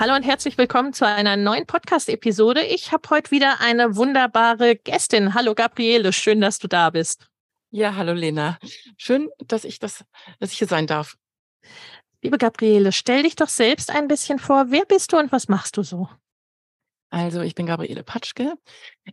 [0.00, 2.62] Hallo und herzlich willkommen zu einer neuen Podcast-Episode.
[2.62, 5.34] Ich habe heute wieder eine wunderbare Gästin.
[5.34, 7.28] Hallo Gabriele, schön, dass du da bist.
[7.70, 8.58] Ja, hallo Lena.
[8.96, 10.02] Schön, dass ich das,
[10.38, 11.18] dass ich hier sein darf.
[12.22, 14.70] Liebe Gabriele, stell dich doch selbst ein bisschen vor.
[14.70, 16.08] Wer bist du und was machst du so?
[17.10, 18.54] Also, ich bin Gabriele Patschke.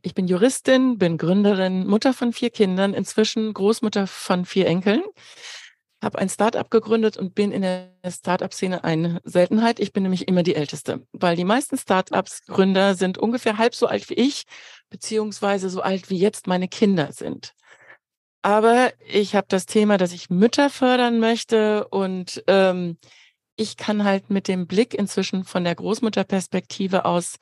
[0.04, 5.04] Ich bin Juristin, bin Gründerin, Mutter von vier Kindern, inzwischen Großmutter von vier Enkeln
[6.04, 9.80] habe ein Startup gegründet und bin in der Startup-Szene eine Seltenheit.
[9.80, 14.10] Ich bin nämlich immer die Älteste, weil die meisten Startups-Gründer sind ungefähr halb so alt
[14.10, 14.44] wie ich,
[14.90, 17.54] beziehungsweise so alt wie jetzt meine Kinder sind.
[18.44, 22.98] Aber ich habe das Thema, dass ich Mütter fördern möchte und ähm,
[23.56, 27.38] ich kann halt mit dem Blick inzwischen von der Großmutterperspektive aus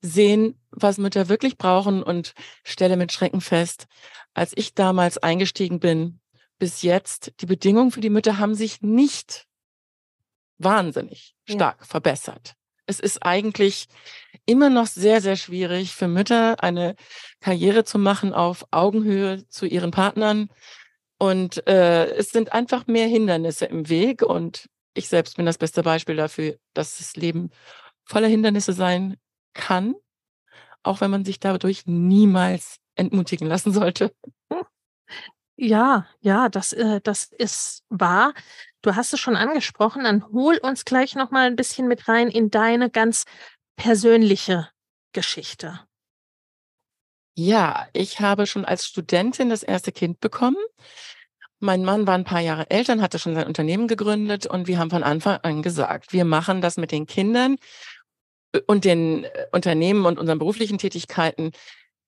[0.00, 3.86] sehen, was Mütter wirklich brauchen und stelle mit Schrecken fest,
[4.32, 6.20] als ich damals eingestiegen bin,
[6.58, 9.46] bis jetzt, die Bedingungen für die Mütter haben sich nicht
[10.58, 11.86] wahnsinnig stark ja.
[11.86, 12.54] verbessert.
[12.86, 13.86] Es ist eigentlich
[14.46, 16.94] immer noch sehr, sehr schwierig für Mütter eine
[17.40, 20.48] Karriere zu machen auf Augenhöhe zu ihren Partnern.
[21.18, 24.22] Und äh, es sind einfach mehr Hindernisse im Weg.
[24.22, 27.50] Und ich selbst bin das beste Beispiel dafür, dass das Leben
[28.04, 29.16] voller Hindernisse sein
[29.52, 29.94] kann,
[30.82, 34.14] auch wenn man sich dadurch niemals entmutigen lassen sollte.
[35.60, 38.32] Ja, ja, das, äh, das ist wahr.
[38.80, 40.04] Du hast es schon angesprochen.
[40.04, 43.24] Dann hol uns gleich noch mal ein bisschen mit rein in deine ganz
[43.76, 44.68] persönliche
[45.12, 45.80] Geschichte.
[47.34, 50.56] Ja, ich habe schon als Studentin das erste Kind bekommen.
[51.58, 54.78] Mein Mann war ein paar Jahre älter und hatte schon sein Unternehmen gegründet und wir
[54.78, 57.56] haben von Anfang an gesagt, wir machen das mit den Kindern
[58.52, 61.50] äh, und den äh, Unternehmen und unseren beruflichen Tätigkeiten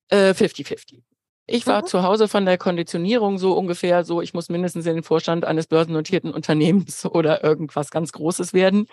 [0.09, 1.03] 50-50.
[1.47, 1.87] Ich war mhm.
[1.87, 5.67] zu Hause von der Konditionierung so ungefähr so, ich muss mindestens in den Vorstand eines
[5.67, 8.87] börsennotierten Unternehmens oder irgendwas ganz Großes werden.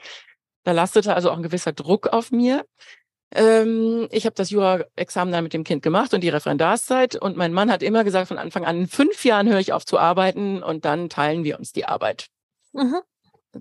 [0.65, 2.65] Da lastete also auch ein gewisser Druck auf mir.
[3.35, 7.15] Ähm, ich habe das Jura-Examen dann mit dem Kind gemacht und die Referendarszeit.
[7.17, 9.85] Und mein Mann hat immer gesagt, von Anfang an, in fünf Jahren höre ich auf
[9.85, 12.29] zu arbeiten und dann teilen wir uns die Arbeit.
[12.73, 13.01] Mhm.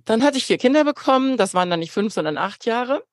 [0.06, 1.38] Dann hatte ich vier Kinder bekommen.
[1.38, 3.04] Das waren dann nicht fünf, sondern acht Jahre.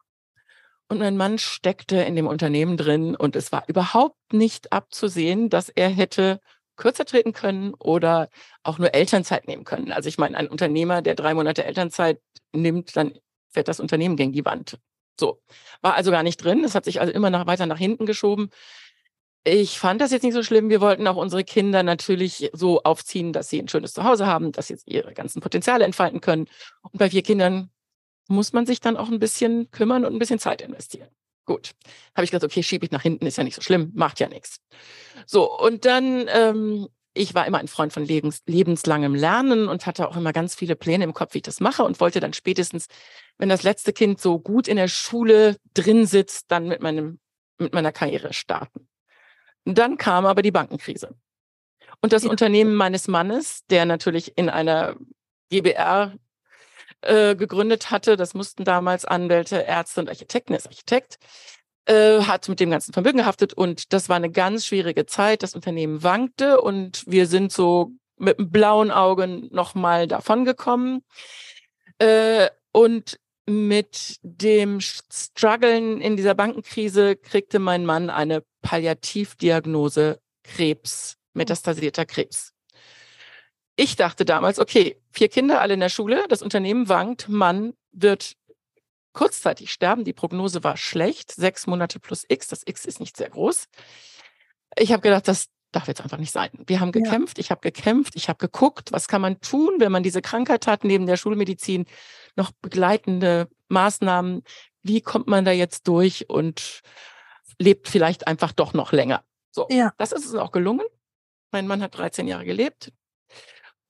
[0.88, 5.68] Und mein Mann steckte in dem Unternehmen drin und es war überhaupt nicht abzusehen, dass
[5.70, 6.40] er hätte
[6.76, 8.28] kürzer treten können oder
[8.62, 9.92] auch nur Elternzeit nehmen können.
[9.92, 12.20] Also ich meine, ein Unternehmer, der drei Monate Elternzeit
[12.52, 13.14] nimmt, dann
[13.50, 14.78] fährt das Unternehmen gegen die Wand.
[15.18, 15.40] So,
[15.80, 16.64] war also gar nicht drin.
[16.64, 18.50] Es hat sich also immer noch weiter nach hinten geschoben.
[19.44, 20.70] Ich fand das jetzt nicht so schlimm.
[20.70, 24.68] Wir wollten auch unsere Kinder natürlich so aufziehen, dass sie ein schönes Zuhause haben, dass
[24.68, 26.46] sie jetzt ihre ganzen Potenziale entfalten können.
[26.82, 27.70] Und bei vier Kindern
[28.28, 31.08] muss man sich dann auch ein bisschen kümmern und ein bisschen Zeit investieren.
[31.46, 31.72] Gut,
[32.14, 34.28] habe ich gesagt, okay, schiebe ich nach hinten, ist ja nicht so schlimm, macht ja
[34.28, 34.60] nichts.
[35.26, 40.08] So, und dann, ähm, ich war immer ein Freund von lebens, lebenslangem Lernen und hatte
[40.08, 42.86] auch immer ganz viele Pläne im Kopf, wie ich das mache und wollte dann spätestens,
[43.36, 47.20] wenn das letzte Kind so gut in der Schule drin sitzt, dann mit meinem,
[47.58, 48.88] mit meiner Karriere starten.
[49.66, 51.14] Dann kam aber die Bankenkrise.
[52.00, 52.24] Und das.
[52.24, 54.96] Unternehmen meines Mannes, der natürlich in einer
[55.50, 56.14] GBR
[57.04, 58.16] äh, gegründet hatte.
[58.16, 61.18] Das mussten damals Anwälte, Ärzte und Architekten, er ist Architekt,
[61.86, 65.42] äh, hat mit dem ganzen Vermögen gehaftet und das war eine ganz schwierige Zeit.
[65.42, 71.04] Das Unternehmen wankte und wir sind so mit einem blauen Auge nochmal davongekommen.
[71.98, 82.06] Äh, und mit dem Struggeln in dieser Bankenkrise kriegte mein Mann eine Palliativdiagnose Krebs, metastasierter
[82.06, 82.53] Krebs
[83.76, 88.36] ich dachte damals, okay, vier Kinder, alle in der Schule, das Unternehmen wankt, Mann wird
[89.12, 90.04] kurzzeitig sterben.
[90.04, 93.66] Die Prognose war schlecht, sechs Monate plus X, das X ist nicht sehr groß.
[94.76, 96.50] Ich habe gedacht, das darf jetzt einfach nicht sein.
[96.66, 97.40] Wir haben gekämpft, ja.
[97.40, 100.84] ich habe gekämpft, ich habe geguckt, was kann man tun, wenn man diese Krankheit hat,
[100.84, 101.86] neben der Schulmedizin
[102.36, 104.42] noch begleitende Maßnahmen,
[104.82, 106.82] wie kommt man da jetzt durch und
[107.58, 109.24] lebt vielleicht einfach doch noch länger.
[109.50, 109.92] So, ja.
[109.98, 110.86] das ist uns auch gelungen.
[111.50, 112.92] Mein Mann hat 13 Jahre gelebt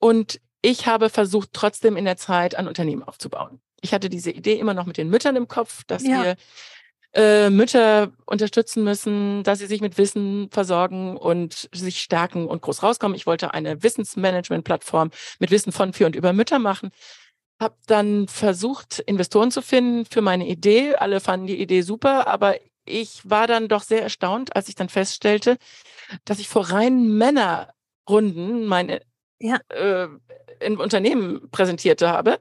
[0.05, 3.63] und ich habe versucht, trotzdem in der Zeit ein Unternehmen aufzubauen.
[3.81, 6.23] Ich hatte diese Idee immer noch mit den Müttern im Kopf, dass ja.
[6.23, 6.37] wir
[7.15, 12.83] äh, Mütter unterstützen müssen, dass sie sich mit Wissen versorgen und sich stärken und groß
[12.83, 13.17] rauskommen.
[13.17, 16.91] Ich wollte eine Wissensmanagement-Plattform mit Wissen von, für und über Mütter machen.
[17.59, 20.97] Habe dann versucht, Investoren zu finden für meine Idee.
[20.97, 24.91] Alle fanden die Idee super, aber ich war dann doch sehr erstaunt, als ich dann
[24.91, 25.57] feststellte,
[26.27, 29.01] dass ich vor reinen Männerrunden meine
[29.45, 29.59] ja.
[29.69, 30.09] äh,
[30.61, 32.39] im Unternehmen präsentierte habe.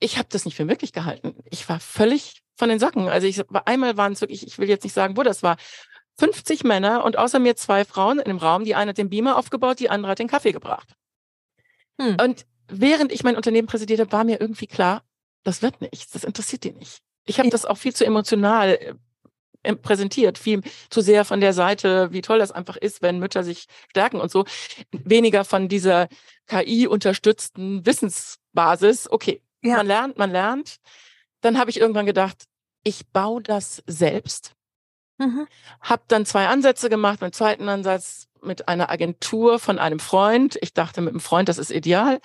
[0.00, 1.34] Ich habe das nicht für möglich gehalten.
[1.50, 3.08] Ich war völlig von den Socken.
[3.08, 5.56] Also ich einmal waren es wirklich, ich will jetzt nicht sagen, wo das war,
[6.18, 8.64] 50 Männer und außer mir zwei Frauen in dem Raum.
[8.64, 10.94] Die eine hat den Beamer aufgebaut, die andere hat den Kaffee gebracht.
[12.00, 12.16] Hm.
[12.20, 15.02] Und während ich mein Unternehmen präsentierte, war mir irgendwie klar,
[15.44, 16.98] das wird nichts, das interessiert die nicht.
[17.24, 17.52] Ich habe ja.
[17.52, 18.94] das auch viel zu emotional äh,
[19.82, 23.66] präsentiert, viel zu sehr von der Seite, wie toll das einfach ist, wenn Mütter sich
[23.90, 24.44] stärken und so.
[24.90, 26.08] Weniger von dieser
[26.46, 29.10] KI-unterstützten Wissensbasis.
[29.10, 29.76] Okay, ja.
[29.76, 30.76] man lernt, man lernt.
[31.40, 32.44] Dann habe ich irgendwann gedacht,
[32.84, 34.54] ich baue das selbst.
[35.18, 35.46] Mhm.
[35.80, 37.20] Habe dann zwei Ansätze gemacht.
[37.20, 40.58] Beim zweiten Ansatz mit einer Agentur von einem Freund.
[40.60, 42.20] Ich dachte mit einem Freund, das ist ideal.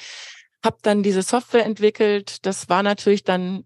[0.64, 2.46] Habe dann diese Software entwickelt.
[2.46, 3.66] Das war natürlich dann,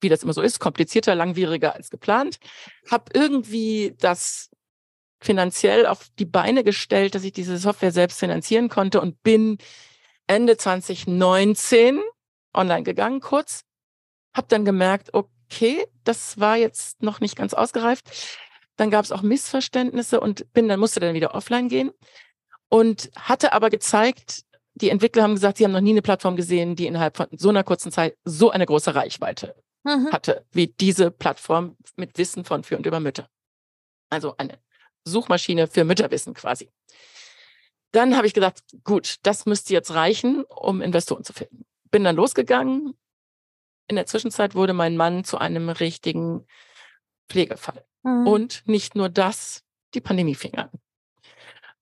[0.00, 2.38] wie das immer so ist, komplizierter, langwieriger als geplant.
[2.90, 4.50] Habe irgendwie das
[5.20, 9.58] finanziell auf die Beine gestellt, dass ich diese Software selbst finanzieren konnte und bin
[10.26, 12.00] Ende 2019
[12.54, 13.64] online gegangen, kurz
[14.34, 18.04] habe dann gemerkt, okay, das war jetzt noch nicht ganz ausgereift.
[18.76, 21.90] Dann gab es auch Missverständnisse und bin dann musste dann wieder offline gehen
[22.68, 24.44] und hatte aber gezeigt,
[24.74, 27.48] die Entwickler haben gesagt, sie haben noch nie eine Plattform gesehen, die innerhalb von so
[27.48, 29.54] einer kurzen Zeit so eine große Reichweite
[29.84, 30.10] mhm.
[30.12, 33.28] hatte, wie diese Plattform mit Wissen von für und über Mütter.
[34.10, 34.58] Also eine
[35.04, 36.70] Suchmaschine für Mütterwissen quasi.
[37.92, 41.64] Dann habe ich gedacht, gut, das müsste jetzt reichen, um Investoren zu finden.
[41.90, 42.94] Bin dann losgegangen,
[43.88, 46.46] in der Zwischenzeit wurde mein Mann zu einem richtigen
[47.28, 47.84] Pflegefall.
[48.02, 48.26] Mhm.
[48.26, 50.70] Und nicht nur das, die Pandemie fing an.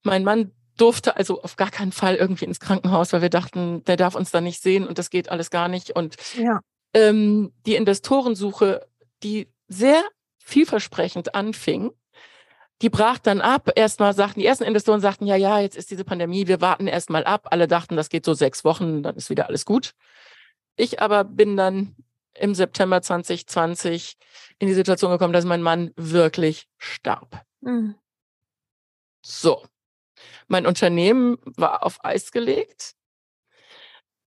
[0.03, 3.97] Mein Mann durfte also auf gar keinen Fall irgendwie ins Krankenhaus, weil wir dachten, der
[3.97, 5.91] darf uns da nicht sehen und das geht alles gar nicht.
[5.91, 6.61] Und ja.
[6.93, 8.87] Ähm, die Investorensuche,
[9.23, 10.03] die sehr
[10.39, 11.91] vielversprechend anfing,
[12.81, 13.69] die brach dann ab.
[13.75, 17.23] Erstmal sagten, die ersten Investoren sagten, ja, ja, jetzt ist diese Pandemie, wir warten erstmal
[17.25, 17.47] ab.
[17.51, 19.93] Alle dachten, das geht so sechs Wochen, dann ist wieder alles gut.
[20.75, 21.95] Ich aber bin dann
[22.35, 24.17] im September 2020
[24.59, 27.43] in die Situation gekommen, dass mein Mann wirklich starb.
[27.61, 27.95] Mhm.
[29.21, 29.63] So.
[30.47, 32.95] Mein Unternehmen war auf Eis gelegt.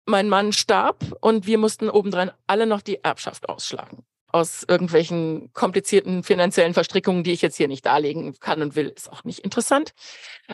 [0.05, 4.03] Mein Mann starb und wir mussten obendrein alle noch die Erbschaft ausschlagen.
[4.27, 9.11] Aus irgendwelchen komplizierten finanziellen Verstrickungen, die ich jetzt hier nicht darlegen kann und will, ist
[9.11, 9.93] auch nicht interessant.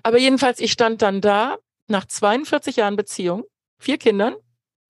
[0.03, 1.57] Aber jedenfalls, ich stand dann da
[1.87, 3.45] nach 42 Jahren Beziehung,
[3.79, 4.35] vier Kindern,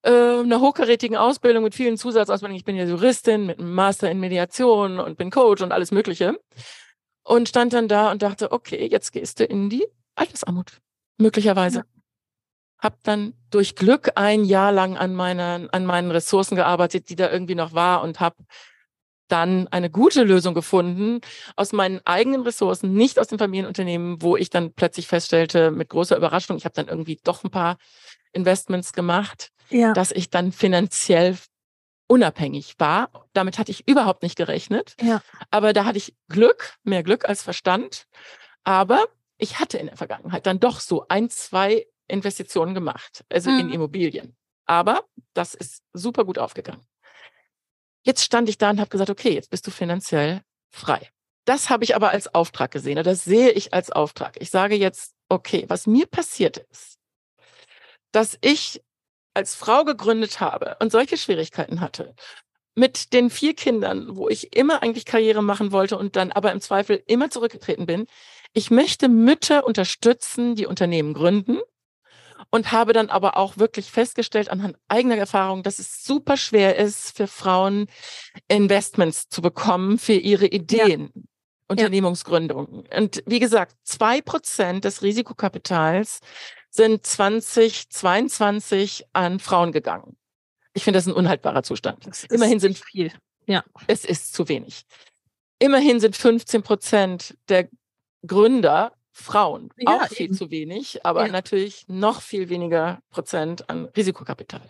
[0.02, 2.58] äh, einer hochkarätigen Ausbildung mit vielen Zusatzausbildungen.
[2.58, 6.40] Ich bin ja Juristin mit einem Master in Mediation und bin Coach und alles Mögliche.
[7.24, 9.86] Und stand dann da und dachte, okay, jetzt gehst du in die
[10.16, 10.80] Altersarmut.
[11.18, 11.80] Möglicherweise.
[11.80, 11.99] Ja.
[12.80, 17.30] Hab dann durch Glück ein Jahr lang an meinen, an meinen Ressourcen gearbeitet, die da
[17.30, 18.38] irgendwie noch war und habe
[19.28, 21.22] dann eine gute Lösung gefunden
[21.56, 26.18] aus meinen eigenen Ressourcen, nicht aus dem Familienunternehmen, wo ich dann plötzlich feststellte, mit großer
[26.18, 27.78] Überraschung, ich habe dann irgendwie doch ein paar
[28.34, 29.94] Investments gemacht, ja.
[29.94, 31.38] dass ich dann finanziell
[32.08, 33.10] unabhängig war.
[33.34, 34.96] Damit hatte ich überhaupt nicht gerechnet.
[35.02, 35.22] Ja.
[35.52, 38.08] Aber da hatte ich Glück, mehr Glück als Verstand.
[38.64, 39.06] Aber
[39.38, 43.60] ich hatte in der Vergangenheit dann doch so ein, zwei Investitionen gemacht, also mhm.
[43.60, 44.36] in Immobilien.
[44.66, 46.86] Aber das ist super gut aufgegangen.
[48.04, 51.10] Jetzt stand ich da und habe gesagt, okay, jetzt bist du finanziell frei.
[51.46, 53.00] Das habe ich aber als Auftrag gesehen.
[53.00, 54.38] Oder das sehe ich als Auftrag.
[54.40, 57.00] Ich sage jetzt, okay, was mir passiert ist,
[58.12, 58.82] dass ich
[59.34, 62.14] als Frau gegründet habe und solche Schwierigkeiten hatte,
[62.76, 66.62] mit den vier Kindern, wo ich immer eigentlich Karriere machen wollte und dann aber im
[66.62, 68.06] Zweifel immer zurückgetreten bin.
[68.54, 71.60] Ich möchte Mütter unterstützen, die Unternehmen gründen
[72.52, 77.16] und habe dann aber auch wirklich festgestellt anhand eigener Erfahrung, dass es super schwer ist
[77.16, 77.88] für Frauen
[78.48, 81.12] Investments zu bekommen für ihre Ideen.
[81.14, 81.22] Ja.
[81.70, 82.86] Unternehmungsgründung.
[82.96, 86.20] Und wie gesagt, zwei Prozent des Risikokapitals
[86.72, 90.18] sind 2022 an Frauen gegangen.
[90.74, 92.10] Ich finde das ein unhaltbarer Zustand.
[92.32, 93.12] Immerhin sind viel.
[93.46, 93.64] Ja.
[93.86, 94.86] Es ist zu wenig.
[95.60, 97.70] Immerhin sind 15 Prozent der
[98.26, 99.70] Gründer Frauen.
[99.78, 100.34] Ja, auch viel eben.
[100.34, 101.32] zu wenig, aber ja.
[101.32, 104.62] natürlich noch viel weniger Prozent an Risikokapital.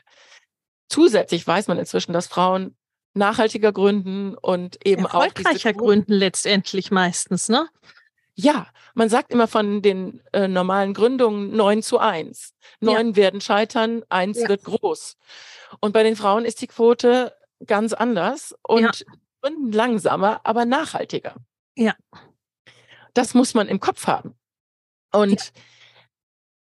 [0.87, 2.75] Zusätzlich weiß man inzwischen, dass Frauen
[3.13, 7.67] nachhaltiger gründen und eben Erfolgreicher auch gründen letztendlich meistens, ne?
[8.33, 12.53] Ja, man sagt immer von den äh, normalen Gründungen neun zu eins.
[12.79, 13.15] Neun ja.
[13.17, 15.17] werden scheitern, eins wird groß.
[15.81, 17.33] Und bei den Frauen ist die Quote
[17.65, 19.05] ganz anders und
[19.41, 21.35] gründen langsamer, aber nachhaltiger.
[21.75, 21.95] Ja.
[23.13, 24.38] Das muss man im Kopf haben.
[25.11, 25.51] Und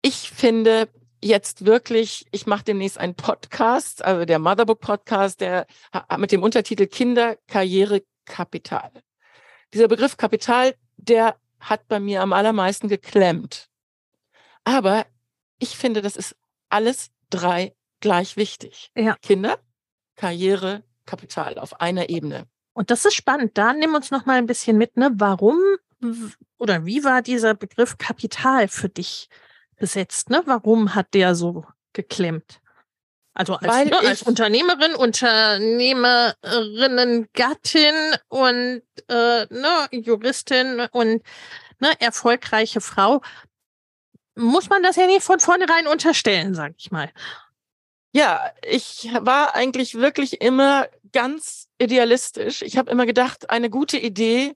[0.01, 0.89] ich finde,
[1.21, 5.65] jetzt wirklich, ich mache demnächst einen Podcast, also der Motherbook Podcast, der
[6.17, 8.91] mit dem Untertitel Kinder, Karriere, Kapital.
[9.73, 13.69] Dieser Begriff Kapital, der hat bei mir am allermeisten geklemmt.
[14.63, 15.05] Aber
[15.59, 16.35] ich finde, das ist
[16.69, 18.91] alles drei gleich wichtig.
[18.95, 19.15] Ja.
[19.21, 19.57] Kinder,
[20.15, 22.45] Karriere, Kapital auf einer Ebene.
[22.73, 23.57] Und das ist spannend.
[23.57, 25.09] Da nimm uns noch mal ein bisschen mit, ne?
[25.15, 25.59] Warum
[26.57, 29.29] oder wie war dieser Begriff Kapital für dich
[29.77, 30.29] besetzt?
[30.29, 30.41] Ne?
[30.45, 32.59] Warum hat der so geklemmt?
[33.33, 37.93] Also als, ne, als Unternehmerin, Unternehmerinnen, Gattin
[38.29, 41.21] und äh, ne, Juristin und
[41.79, 43.21] ne, erfolgreiche Frau,
[44.33, 47.11] muss man das ja nicht von vornherein unterstellen, sag ich mal.
[48.11, 52.63] Ja, ich war eigentlich wirklich immer ganz idealistisch.
[52.63, 54.55] Ich habe immer gedacht, eine gute Idee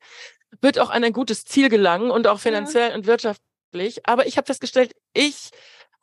[0.59, 2.95] wird auch an ein gutes Ziel gelangen und auch finanziell ja.
[2.95, 4.07] und wirtschaftlich.
[4.07, 5.51] Aber ich habe festgestellt, ich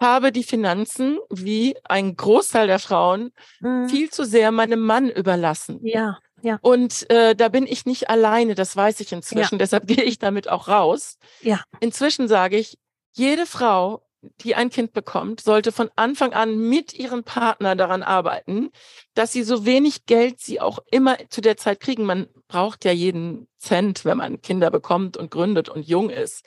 [0.01, 3.89] habe die Finanzen, wie ein Großteil der Frauen, mhm.
[3.89, 5.81] viel zu sehr meinem Mann überlassen.
[5.83, 6.59] Ja, ja.
[6.63, 9.57] Und äh, da bin ich nicht alleine, das weiß ich inzwischen.
[9.57, 9.59] Ja.
[9.59, 11.19] Deshalb gehe ich damit auch raus.
[11.41, 11.63] Ja.
[11.81, 12.79] Inzwischen sage ich,
[13.13, 14.08] jede Frau,
[14.41, 18.71] die ein Kind bekommt, sollte von Anfang an mit ihrem Partner daran arbeiten,
[19.15, 22.05] dass sie so wenig Geld sie auch immer zu der Zeit kriegen.
[22.05, 26.45] Man braucht ja jeden Cent, wenn man Kinder bekommt und gründet und jung ist.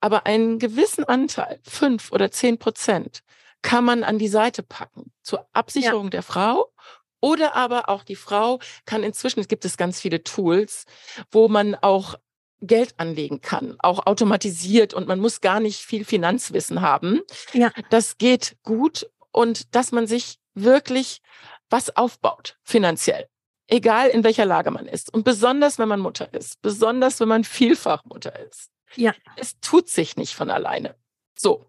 [0.00, 3.22] Aber einen gewissen Anteil, fünf oder zehn Prozent,
[3.62, 6.10] kann man an die Seite packen zur Absicherung ja.
[6.10, 6.72] der Frau.
[7.20, 10.84] Oder aber auch die Frau kann inzwischen, es gibt es ganz viele Tools,
[11.30, 12.16] wo man auch
[12.60, 17.20] Geld anlegen kann, auch automatisiert und man muss gar nicht viel Finanzwissen haben.
[17.52, 17.70] Ja.
[17.90, 21.20] Das geht gut und dass man sich wirklich
[21.68, 23.28] was aufbaut finanziell.
[23.68, 25.12] Egal in welcher Lage man ist.
[25.12, 26.62] Und besonders, wenn man Mutter ist.
[26.62, 28.70] Besonders, wenn man vielfach Mutter ist.
[28.94, 29.12] Ja.
[29.36, 30.94] Es tut sich nicht von alleine.
[31.36, 31.66] So.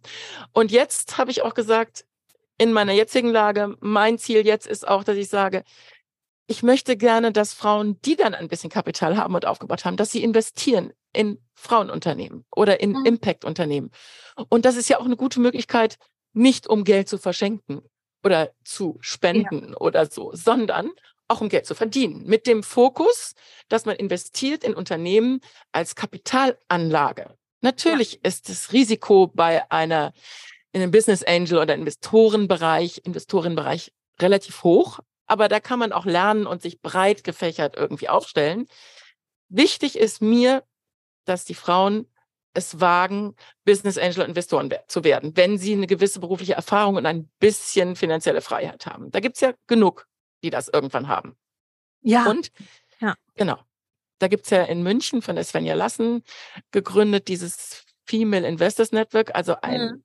[0.53, 2.05] Und jetzt habe ich auch gesagt,
[2.59, 5.63] in meiner jetzigen Lage, mein Ziel jetzt ist auch, dass ich sage,
[6.47, 10.11] ich möchte gerne, dass Frauen, die dann ein bisschen Kapital haben und aufgebaut haben, dass
[10.11, 13.05] sie investieren in Frauenunternehmen oder in mhm.
[13.05, 13.91] Impact-Unternehmen.
[14.49, 15.97] Und das ist ja auch eine gute Möglichkeit,
[16.33, 17.81] nicht um Geld zu verschenken
[18.23, 19.77] oder zu spenden ja.
[19.77, 20.91] oder so, sondern
[21.27, 22.23] auch um Geld zu verdienen.
[22.25, 23.33] Mit dem Fokus,
[23.67, 25.41] dass man investiert in Unternehmen
[25.73, 27.35] als Kapitalanlage.
[27.61, 28.19] Natürlich ja.
[28.23, 30.13] ist das Risiko bei einer
[30.71, 36.47] in einem Business Angel oder Investorenbereich, Investorenbereich relativ hoch, aber da kann man auch lernen
[36.47, 38.67] und sich breit gefächert irgendwie aufstellen.
[39.49, 40.63] Wichtig ist mir,
[41.25, 42.07] dass die Frauen
[42.53, 47.29] es wagen, Business Angel Investoren zu werden, wenn sie eine gewisse berufliche Erfahrung und ein
[47.39, 49.11] bisschen finanzielle Freiheit haben.
[49.11, 50.07] Da gibt's ja genug
[50.43, 51.35] die das irgendwann haben.
[52.01, 52.25] Ja.
[52.29, 52.51] Und
[52.99, 53.15] ja.
[53.35, 53.59] genau.
[54.19, 56.23] Da gibt es ja in München von der Svenja Lassen
[56.71, 60.03] gegründet dieses Female Investors Network, also ein mhm.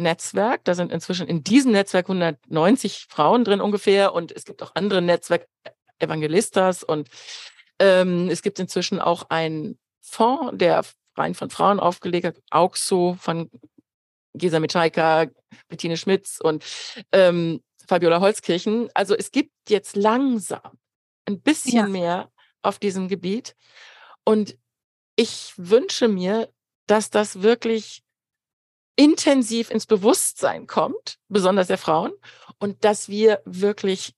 [0.00, 0.64] Investorinnen-Netzwerk.
[0.64, 5.02] Da sind inzwischen in diesem Netzwerk 190 Frauen drin ungefähr und es gibt auch andere
[5.02, 5.46] Netzwerk,
[5.98, 7.08] Evangelistas und
[7.78, 10.82] ähm, es gibt inzwischen auch einen Fonds, der
[11.16, 13.50] rein von Frauen aufgelegt hat, AUXO von
[14.34, 15.26] Gesa Mitschaika,
[15.68, 16.64] Bettine Schmitz und
[17.12, 18.88] ähm, Fabiola Holzkirchen.
[18.94, 20.78] Also es gibt jetzt langsam
[21.26, 21.86] ein bisschen ja.
[21.86, 22.30] mehr
[22.62, 23.54] auf diesem Gebiet.
[24.24, 24.56] Und
[25.16, 26.48] ich wünsche mir,
[26.86, 28.02] dass das wirklich
[28.96, 32.12] intensiv ins Bewusstsein kommt, besonders der Frauen,
[32.58, 34.14] und dass wir wirklich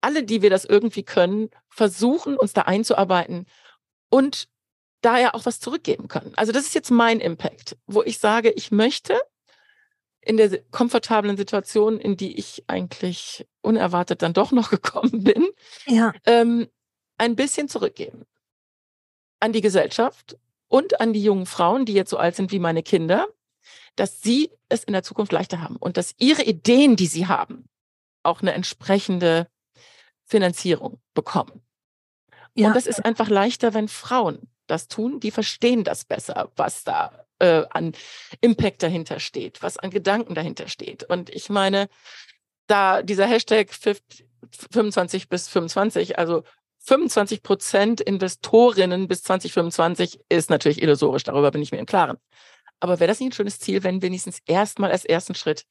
[0.00, 3.46] alle, die wir das irgendwie können, versuchen, uns da einzuarbeiten
[4.08, 4.48] und
[5.02, 6.32] daher auch was zurückgeben können.
[6.36, 9.20] Also das ist jetzt mein Impact, wo ich sage, ich möchte,
[10.20, 15.46] in der komfortablen Situation, in die ich eigentlich unerwartet dann doch noch gekommen bin,
[15.86, 16.12] ja.
[16.26, 16.68] ähm,
[17.18, 18.26] ein bisschen zurückgeben
[19.40, 20.38] an die Gesellschaft
[20.70, 23.28] und an die jungen Frauen, die jetzt so alt sind wie meine Kinder,
[23.96, 27.68] dass sie es in der Zukunft leichter haben und dass ihre Ideen, die sie haben,
[28.22, 29.48] auch eine entsprechende
[30.24, 31.62] Finanzierung bekommen.
[32.54, 32.68] Ja.
[32.68, 37.26] Und das ist einfach leichter, wenn Frauen das tun, die verstehen das besser, was da
[37.40, 37.92] äh, an
[38.40, 41.02] Impact dahinter steht, was an Gedanken dahinter steht.
[41.02, 41.88] Und ich meine,
[42.68, 43.70] da dieser Hashtag
[44.70, 46.44] 25 bis 25, also
[46.90, 52.18] 25 Prozent Investorinnen bis 2025 ist natürlich illusorisch, darüber bin ich mir im Klaren.
[52.80, 55.66] Aber wäre das nicht ein schönes Ziel, wenn wenigstens erstmal als ersten Schritt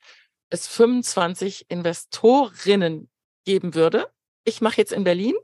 [0.49, 3.09] es 25 Investorinnen
[3.43, 4.07] geben würde?
[4.45, 5.35] Ich mache jetzt in Berlin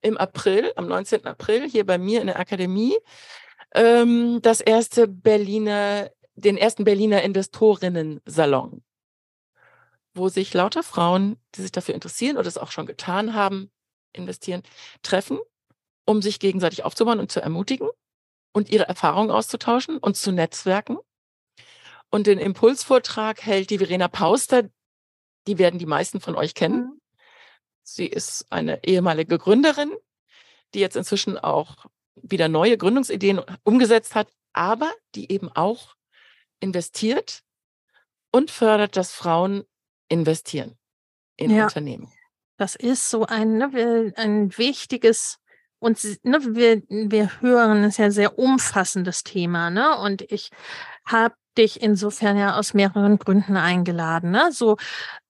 [0.00, 1.26] im April, am 19.
[1.26, 2.96] April, hier bei mir in der Akademie,
[3.74, 8.84] ähm, das erste Berliner, den ersten Berliner Investorinnen-Salon,
[10.14, 13.72] wo sich lauter Frauen, die sich dafür interessieren oder es auch schon getan haben,
[14.12, 14.62] investieren,
[15.02, 15.38] treffen,
[16.04, 17.88] um sich gegenseitig aufzubauen und zu ermutigen
[18.52, 20.98] und ihre Erfahrungen auszutauschen und zu netzwerken.
[22.10, 24.68] Und den Impulsvortrag hält die Verena Pauster,
[25.46, 26.80] die werden die meisten von euch kennen.
[26.80, 27.00] Mhm.
[27.82, 29.92] Sie ist eine ehemalige Gründerin,
[30.74, 35.94] die jetzt inzwischen auch wieder neue Gründungsideen umgesetzt hat, aber die eben auch
[36.60, 37.42] investiert
[38.32, 39.64] und fördert, dass Frauen
[40.08, 40.76] investieren
[41.36, 41.64] in ja.
[41.64, 42.10] Unternehmen.
[42.56, 45.38] Das ist so ein, ne, ein wichtiges
[45.78, 49.98] und ne, wir, wir hören es ja sehr umfassendes Thema, ne?
[49.98, 50.50] Und ich
[51.04, 54.30] habe dich insofern ja aus mehreren Gründen eingeladen.
[54.30, 54.50] Ne?
[54.52, 54.76] So,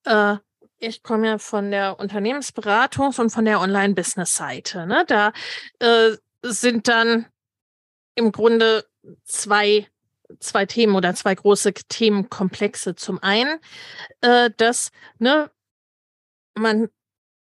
[0.05, 0.37] äh,
[0.79, 4.85] ich komme ja von der Unternehmensberatungs- und von der Online-Business-Seite.
[4.85, 5.05] Ne?
[5.07, 5.31] Da
[5.79, 7.27] äh, sind dann
[8.15, 8.85] im Grunde
[9.23, 9.87] zwei
[10.39, 12.95] zwei Themen oder zwei große Themenkomplexe.
[12.95, 13.59] Zum einen,
[14.21, 15.49] äh, dass ne,
[16.53, 16.89] man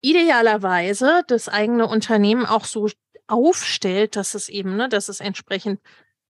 [0.03, 2.89] idealerweise das eigene Unternehmen auch so
[3.27, 5.79] aufstellt, dass es eben, ne, dass es entsprechend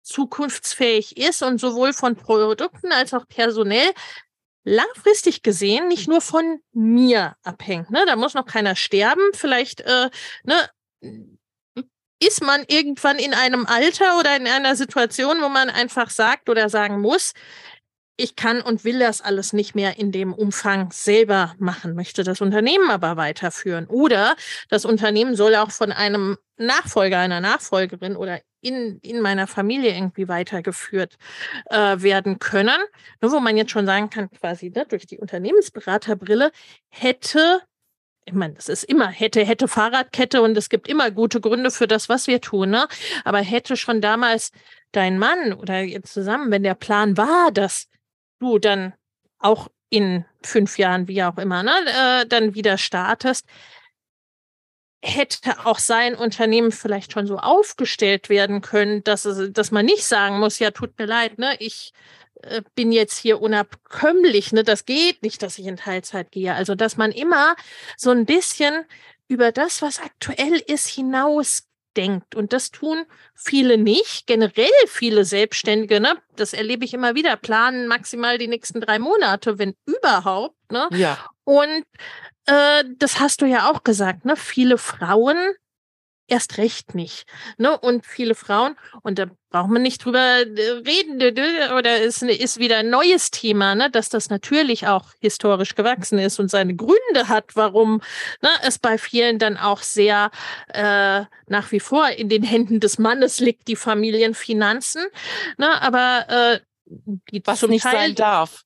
[0.03, 3.91] zukunftsfähig ist und sowohl von Produkten als auch personell
[4.63, 7.89] langfristig gesehen nicht nur von mir abhängt.
[7.89, 8.03] Ne?
[8.05, 9.21] Da muss noch keiner sterben.
[9.33, 10.09] Vielleicht äh,
[10.43, 10.69] ne,
[12.19, 16.69] ist man irgendwann in einem Alter oder in einer Situation, wo man einfach sagt oder
[16.69, 17.33] sagen muss,
[18.15, 22.41] ich kann und will das alles nicht mehr in dem Umfang selber machen, möchte das
[22.41, 23.87] Unternehmen aber weiterführen.
[23.87, 24.35] Oder
[24.69, 30.27] das Unternehmen soll auch von einem Nachfolger, einer Nachfolgerin oder in, in meiner Familie irgendwie
[30.27, 31.17] weitergeführt
[31.69, 32.79] äh, werden können.
[33.21, 36.51] Nur wo man jetzt schon sagen kann, quasi ne, durch die Unternehmensberaterbrille
[36.89, 37.61] hätte
[38.25, 41.87] ich meine, das ist immer hätte, hätte Fahrradkette und es gibt immer gute Gründe für
[41.87, 42.87] das, was wir tun, ne?
[43.25, 44.51] Aber hätte schon damals
[44.93, 47.89] dein Mann oder jetzt zusammen, wenn der Plan war, dass
[48.43, 48.93] du dann
[49.39, 51.71] auch in fünf Jahren, wie auch immer, ne,
[52.21, 53.45] äh, dann wieder startest,
[55.03, 60.05] hätte auch sein Unternehmen vielleicht schon so aufgestellt werden können, dass, es, dass man nicht
[60.05, 61.93] sagen muss, ja, tut mir leid, ne, ich
[62.41, 66.53] äh, bin jetzt hier unabkömmlich, ne, das geht nicht, dass ich in Teilzeit gehe.
[66.53, 67.55] Also, dass man immer
[67.97, 68.85] so ein bisschen
[69.27, 72.35] über das, was aktuell ist, hinaus denkt.
[72.35, 74.27] Und das tun viele nicht.
[74.27, 76.17] Generell viele Selbstständige, ne?
[76.35, 80.71] Das erlebe ich immer wieder, planen maximal die nächsten drei Monate, wenn überhaupt.
[80.71, 80.87] Ne?
[80.91, 81.17] Ja.
[81.43, 81.85] Und
[82.45, 84.35] äh, das hast du ja auch gesagt, ne?
[84.35, 85.37] Viele Frauen
[86.27, 87.25] erst recht nicht.
[87.57, 87.77] Ne?
[87.77, 91.21] Und viele Frauen, und da braucht man nicht drüber äh, reden,
[91.75, 93.89] oder es ist wieder ein neues Thema, ne?
[93.91, 98.01] dass das natürlich auch historisch gewachsen ist und seine Gründe hat, warum
[98.41, 100.31] ne, es bei vielen dann auch sehr
[100.69, 105.05] äh, nach wie vor in den Händen des Mannes liegt, die Familienfinanzen.
[105.57, 105.81] Ne?
[105.81, 106.59] Aber äh,
[107.31, 108.63] die was nicht Teil, sein darf.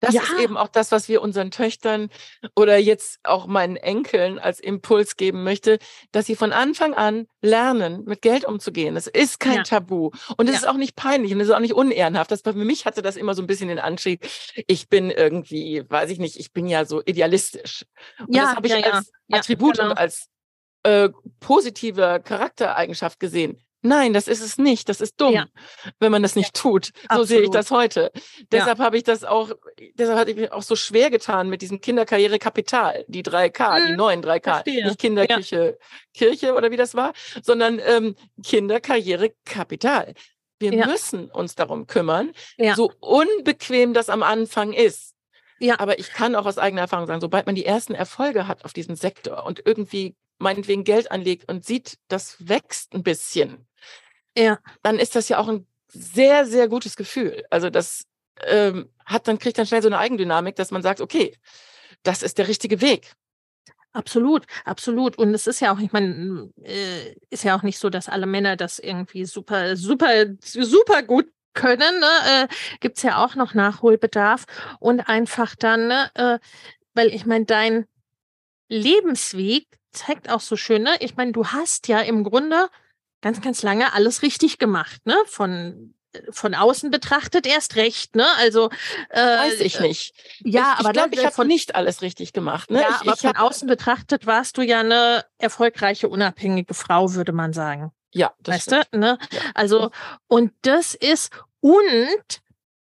[0.00, 0.22] Das ja.
[0.22, 2.08] ist eben auch das, was wir unseren Töchtern
[2.54, 5.78] oder jetzt auch meinen Enkeln als Impuls geben möchte,
[6.12, 8.96] dass sie von Anfang an lernen, mit Geld umzugehen.
[8.96, 9.62] Es ist kein ja.
[9.62, 10.58] Tabu und es ja.
[10.60, 12.30] ist auch nicht peinlich und es ist auch nicht unehrenhaft.
[12.30, 14.24] Das, für mich hatte das immer so ein bisschen den Antrieb,
[14.66, 17.84] ich bin irgendwie, weiß ich nicht, ich bin ja so idealistisch.
[18.20, 19.90] Und ja, das habe ich als Attribut genau.
[19.90, 20.28] und als
[20.84, 23.62] äh, positive Charaktereigenschaft gesehen.
[23.82, 24.88] Nein, das ist es nicht.
[24.88, 25.46] Das ist dumm, ja.
[26.00, 26.62] wenn man das nicht ja.
[26.62, 26.86] tut.
[26.86, 27.28] So Absolut.
[27.28, 28.10] sehe ich das heute.
[28.50, 28.84] Deshalb ja.
[28.84, 29.52] habe ich das auch,
[29.94, 33.86] deshalb hatte ich mich auch so schwer getan mit diesem Kinderkarrierekapital, die 3K, mhm.
[33.86, 34.42] die neuen 3K.
[34.42, 34.84] Verstehe.
[34.84, 35.78] Nicht Kinderkirche,
[36.12, 37.12] Kirche oder wie das war,
[37.42, 40.14] sondern ähm, Kinderkarrierekapital.
[40.60, 42.32] Wir müssen uns darum kümmern,
[42.74, 45.14] so unbequem das am Anfang ist.
[45.60, 45.78] Ja.
[45.78, 48.72] Aber ich kann auch aus eigener Erfahrung sagen, sobald man die ersten Erfolge hat auf
[48.72, 53.66] diesem Sektor und irgendwie meinetwegen Geld anlegt und sieht, das wächst ein bisschen,
[54.36, 54.58] ja.
[54.82, 57.44] dann ist das ja auch ein sehr, sehr gutes Gefühl.
[57.50, 58.04] Also das
[58.44, 61.36] ähm, hat dann, kriegt dann schnell so eine Eigendynamik, dass man sagt, okay,
[62.02, 63.14] das ist der richtige Weg.
[63.92, 65.16] Absolut, absolut.
[65.18, 68.26] Und es ist ja auch, ich meine, äh, ist ja auch nicht so, dass alle
[68.26, 71.98] Männer das irgendwie super, super, super gut können.
[71.98, 72.10] Ne?
[72.26, 72.48] Äh,
[72.80, 74.44] Gibt es ja auch noch Nachholbedarf.
[74.78, 76.38] Und einfach dann, ne, äh,
[76.94, 77.86] weil ich meine, dein
[78.68, 79.66] Lebensweg
[79.98, 80.96] zeigt auch so schön, ne?
[81.00, 82.68] Ich meine, du hast ja im Grunde
[83.20, 85.16] ganz, ganz lange alles richtig gemacht, ne?
[85.26, 85.94] Von
[86.30, 88.26] von außen betrachtet erst recht, ne?
[88.38, 88.70] Also
[89.10, 90.14] äh, weiß ich nicht.
[90.40, 92.70] Ja, ich, aber ich glaube, ich habe nicht alles richtig gemacht.
[92.70, 92.80] Ne?
[92.80, 97.32] Ja, ich, aber ich von außen betrachtet warst du ja eine erfolgreiche, unabhängige Frau, würde
[97.32, 97.92] man sagen.
[98.12, 98.88] Ja, das weißt stimmt.
[98.92, 98.98] du?
[98.98, 99.18] Ne?
[99.30, 99.40] Ja.
[99.54, 99.90] Also
[100.28, 101.30] und das ist
[101.60, 102.40] und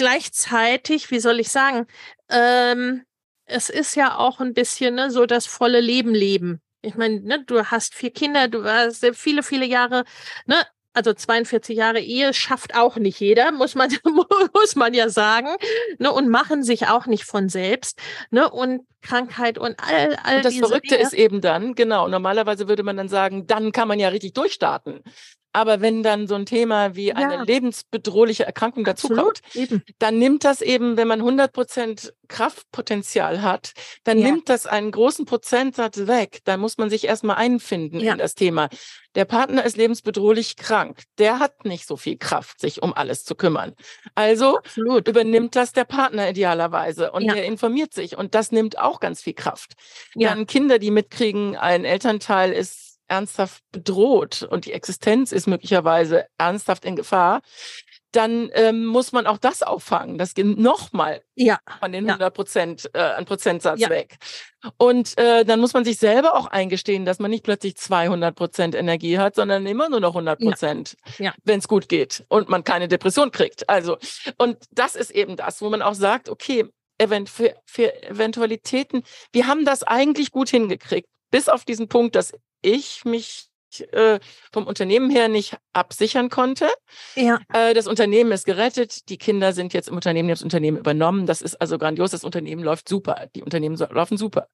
[0.00, 1.86] gleichzeitig, wie soll ich sagen,
[2.30, 3.04] ähm,
[3.44, 6.62] es ist ja auch ein bisschen ne, so das volle Leben leben.
[6.80, 10.04] Ich meine, ne, du hast vier Kinder, du hast viele, viele Jahre,
[10.46, 10.56] ne,
[10.94, 13.94] also 42 Jahre Ehe schafft auch nicht jeder, muss man,
[14.54, 15.48] muss man ja sagen,
[15.98, 20.44] ne, und machen sich auch nicht von selbst, ne, und Krankheit und all, all und
[20.46, 21.02] das Verrückte Dinge.
[21.02, 25.02] ist eben dann, genau, normalerweise würde man dann sagen, dann kann man ja richtig durchstarten.
[25.52, 27.42] Aber wenn dann so ein Thema wie eine Ja.
[27.42, 29.40] lebensbedrohliche Erkrankung dazukommt,
[29.98, 33.72] dann nimmt das eben, wenn man 100 Prozent Kraftpotenzial hat,
[34.04, 34.26] dann Ja.
[34.26, 36.38] nimmt das einen großen Prozentsatz weg.
[36.44, 38.12] Da muss man sich erstmal einfinden Ja.
[38.12, 38.68] in das Thema.
[39.16, 41.02] Der Partner ist lebensbedrohlich krank.
[41.18, 43.74] Der hat nicht so viel Kraft, sich um alles zu kümmern.
[44.14, 45.08] Also Absolut.
[45.08, 49.34] übernimmt das der Partner idealerweise und der informiert sich und das nimmt auch ganz viel
[49.34, 49.72] Kraft.
[50.14, 56.84] Dann Kinder, die mitkriegen, ein Elternteil ist ernsthaft bedroht und die Existenz ist möglicherweise ernsthaft
[56.84, 57.40] in Gefahr,
[58.12, 60.18] dann ähm, muss man auch das auffangen.
[60.18, 61.60] Das geht nochmal Ja.
[61.78, 62.14] von den Ja.
[62.14, 63.88] 100 Prozent, äh, an Prozentsatz Ja.
[63.88, 64.16] weg.
[64.78, 68.74] Und äh, dann muss man sich selber auch eingestehen, dass man nicht plötzlich 200 Prozent
[68.74, 71.32] Energie hat, sondern immer nur noch 100 Prozent, Ja.
[71.44, 73.68] wenn es gut geht und man keine Depression kriegt.
[73.68, 73.96] Also,
[74.38, 76.66] und das ist eben das, wo man auch sagt, okay,
[76.98, 82.32] event für, für Eventualitäten, wir haben das eigentlich gut hingekriegt, bis auf diesen Punkt, dass
[82.62, 83.50] ich mich
[83.92, 84.18] äh,
[84.52, 86.68] vom Unternehmen her nicht absichern konnte.
[87.14, 87.38] Ja.
[87.52, 90.78] Äh, das Unternehmen ist gerettet, die Kinder sind jetzt im Unternehmen, die haben das Unternehmen
[90.78, 91.26] übernommen.
[91.26, 94.48] Das ist also grandios, das Unternehmen läuft super, die Unternehmen laufen super.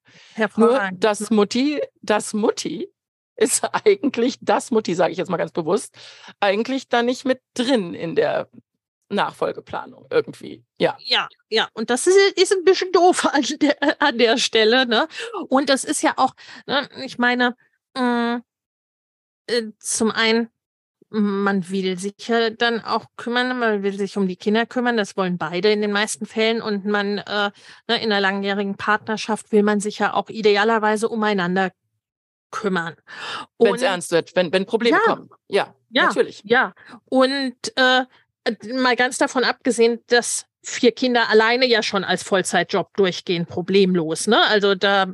[0.55, 2.91] Nur das Mutti, das Mutti
[3.35, 5.95] ist eigentlich, das Mutti, sage ich jetzt mal ganz bewusst,
[6.39, 8.49] eigentlich da nicht mit drin in der
[9.09, 10.65] Nachfolgeplanung irgendwie.
[10.77, 10.97] Ja.
[10.99, 15.07] Ja, ja, und das ist, ist ein bisschen doof an der, an der Stelle, ne?
[15.47, 16.33] Und das ist ja auch,
[16.65, 17.55] ne, ich meine,
[17.97, 20.49] äh, zum einen,
[21.09, 25.15] man will sich ja dann auch kümmern, man will sich um die Kinder kümmern, das
[25.15, 27.51] wollen beide in den meisten Fällen und man äh,
[27.87, 31.71] ne, in einer langjährigen Partnerschaft will man sich ja auch idealerweise umeinander
[32.51, 32.95] kümmern.
[33.57, 35.13] Wenn es ernst wird, wenn, wenn Probleme Ja.
[35.13, 35.29] kommen.
[35.47, 36.07] Ja, Ja.
[36.07, 36.41] natürlich.
[36.43, 36.73] Ja,
[37.05, 38.03] und äh,
[38.73, 44.27] mal ganz davon abgesehen, dass vier Kinder alleine ja schon als Vollzeitjob durchgehen, problemlos.
[44.27, 44.41] Ne?
[44.47, 45.13] Also da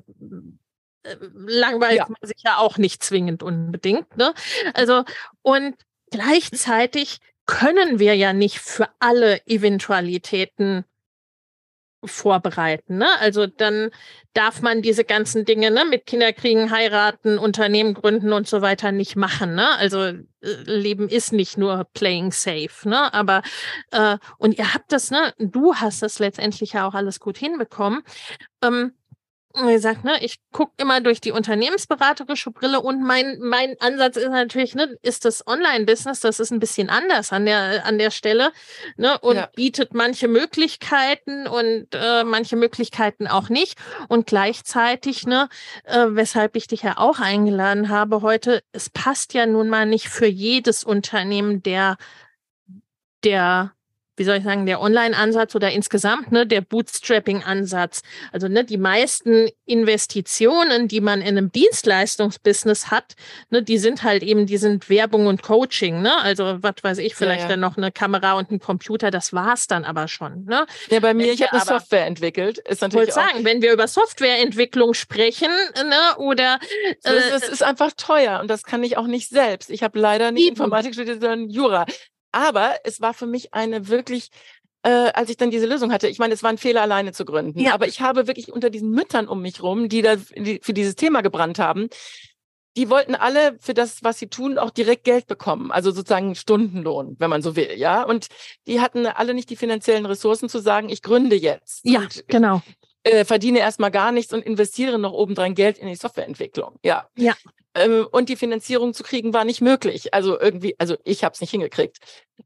[1.46, 2.08] langweilt Ja.
[2.08, 4.18] man sich ja auch nicht zwingend unbedingt.
[4.18, 4.34] Ne?
[4.74, 5.04] Also
[5.42, 5.76] und
[6.12, 10.86] gleichzeitig können wir ja nicht für alle Eventualitäten
[12.06, 12.98] vorbereiten.
[12.98, 13.08] Ne?
[13.20, 13.90] Also dann
[14.34, 19.16] darf man diese ganzen Dinge ne, mit Kinderkriegen, heiraten, Unternehmen gründen und so weiter nicht
[19.16, 19.56] machen.
[19.56, 19.70] Ne?
[19.78, 23.14] Also äh, Leben ist nicht nur playing safe, ne?
[23.14, 23.42] Aber
[23.92, 25.34] äh, und ihr habt das, ne?
[25.40, 28.04] Du hast das letztendlich ja auch alles gut hinbekommen.
[28.62, 28.94] Ähm,
[29.56, 34.30] wie gesagt, ne, ich gucke immer durch die unternehmensberaterische Brille und mein, mein Ansatz ist
[34.30, 38.52] natürlich, ne, ist das Online-Business, das ist ein bisschen anders an der, an der Stelle,
[38.98, 39.50] ne, und Ja.
[39.56, 43.78] bietet manche Möglichkeiten und äh, manche Möglichkeiten auch nicht.
[44.10, 45.50] Und gleichzeitig, ne,
[45.84, 50.10] äh, weshalb ich dich ja auch eingeladen habe heute, es passt ja nun mal nicht
[50.10, 51.98] für jedes Unternehmen der,
[53.24, 53.74] der
[54.16, 58.02] wie soll ich sagen, der Online-Ansatz oder insgesamt ne, der Bootstrapping-Ansatz.
[58.32, 63.16] Also ne, die meisten Investitionen, die man in einem Dienstleistungsbusiness hat,
[63.50, 66.02] ne, die sind halt eben, die sind Werbung und Coaching.
[66.02, 66.16] Ne?
[66.22, 67.48] Also was weiß ich, vielleicht ja.
[67.50, 70.46] dann noch eine Kamera und ein Computer, das war's dann aber schon.
[70.46, 70.66] Ne?
[70.90, 72.60] Ja, bei mir, Wenn ich habe eine Software entwickelt.
[72.60, 76.60] Ist Ich natürlich wollte auch sagen, wenn wir über Softwareentwicklung sprechen ne, oder
[77.02, 79.70] So, es, es ist einfach teuer und das kann ich auch nicht selbst.
[79.70, 80.48] Ich habe leider nicht.
[80.48, 81.86] Informatik studiert, sondern Jura.
[82.34, 84.30] Aber es war für mich eine wirklich
[84.86, 87.24] äh, als ich dann diese Lösung hatte, ich meine, es war ein Fehler, alleine zu
[87.24, 87.74] gründen, Ja.
[87.74, 90.96] aber ich habe wirklich unter diesen Müttern um mich rum, die da die für dieses
[90.96, 91.88] Thema gebrannt haben,
[92.76, 97.16] die wollten alle für das, was sie tun, auch direkt Geld bekommen, also sozusagen Stundenlohn,
[97.20, 98.04] wenn man so will, ja.
[98.04, 98.28] Und
[98.68, 102.62] die hatten alle nicht die finanziellen Ressourcen zu sagen, ich gründe jetzt Ja, und genau.
[103.04, 107.08] äh, verdiene erstmal gar nichts und investiere noch obendrein Geld in die Softwareentwicklung, ja.
[107.16, 107.36] Ja.
[107.76, 110.14] Ähm, und die Finanzierung zu kriegen war nicht möglich.
[110.14, 111.98] Also irgendwie, also ich habe es nicht hingekriegt.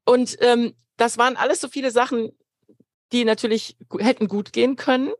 [0.05, 2.31] Und ähm, das waren alles so viele Sachen,
[3.11, 5.11] die natürlich hätten gut gehen können.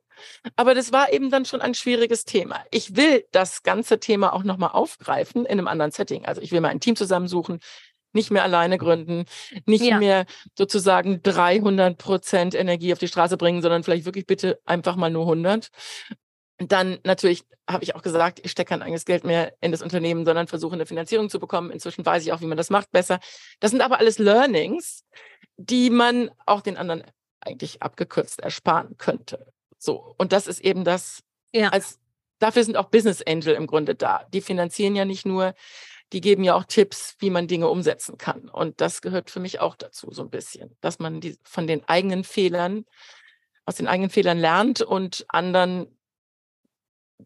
[0.56, 2.64] Aber das war eben dann schon ein schwieriges Thema.
[2.72, 6.26] Ich will das ganze Thema auch nochmal aufgreifen in einem anderen Setting.
[6.26, 7.60] Also ich will mal ein Team zusammensuchen,
[8.14, 9.26] nicht mehr alleine gründen,
[9.68, 10.00] nicht Ja.
[10.00, 10.26] mehr
[10.58, 15.26] sozusagen 300 Prozent Energie auf die Straße bringen, sondern vielleicht wirklich bitte einfach mal nur
[15.28, 15.70] 100.
[16.60, 19.82] Und Dann natürlich habe ich auch gesagt, ich stecke kein eigenes Geld mehr in das
[19.82, 21.70] Unternehmen, sondern versuche eine Finanzierung zu bekommen.
[21.70, 23.20] Inzwischen weiß ich auch, wie man das macht besser.
[23.60, 25.04] Das sind aber alles Learnings,
[25.58, 27.04] die man auch den anderen
[27.42, 29.52] eigentlich abgekürzt ersparen könnte.
[29.78, 30.16] So.
[30.18, 31.22] Und das ist eben das,
[31.54, 31.70] Ja.
[31.70, 32.00] als,
[32.40, 34.26] dafür sind auch Business Angel im Grunde da.
[34.34, 35.54] Die finanzieren ja nicht nur,
[36.14, 38.50] die geben ja auch Tipps, wie man Dinge umsetzen kann.
[38.50, 41.88] Und das gehört für mich auch dazu, so ein bisschen, dass man die, von den
[41.88, 42.86] eigenen Fehlern,
[43.66, 45.97] aus den eigenen Fehlern lernt und anderen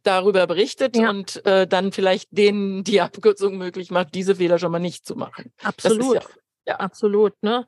[0.04, 1.10] darüber berichtet Ja.
[1.10, 5.16] und äh, dann vielleicht denen die Abkürzung möglich macht, diese Fehler schon mal nicht zu
[5.16, 5.52] machen.
[5.64, 6.16] Absolut.
[6.16, 6.22] ja,
[6.68, 6.76] ja.
[6.78, 7.66] Absolut, ne?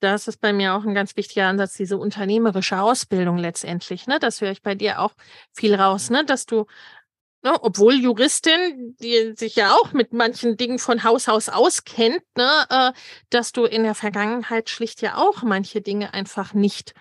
[0.00, 4.18] Das ist bei mir auch ein ganz wichtiger Ansatz, diese unternehmerische Ausbildung letztendlich, ne?
[4.18, 5.14] Das höre ich bei dir auch
[5.52, 6.24] viel raus, ne?
[6.24, 6.66] Dass du,
[7.42, 12.50] ne, obwohl Juristin, die sich ja auch mit manchen Dingen von Haus aus auskennt, ne,
[12.70, 12.92] äh,
[13.30, 16.94] dass du in der Vergangenheit schlicht ja auch manche Dinge einfach nicht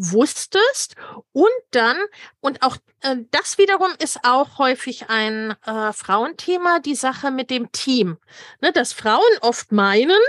[0.00, 0.96] wusstest
[1.32, 1.96] und dann
[2.40, 7.70] und auch äh, das wiederum ist auch häufig ein äh, Frauenthema die Sache mit dem
[7.70, 8.16] Team
[8.62, 10.20] ne, dass Frauen oft meinen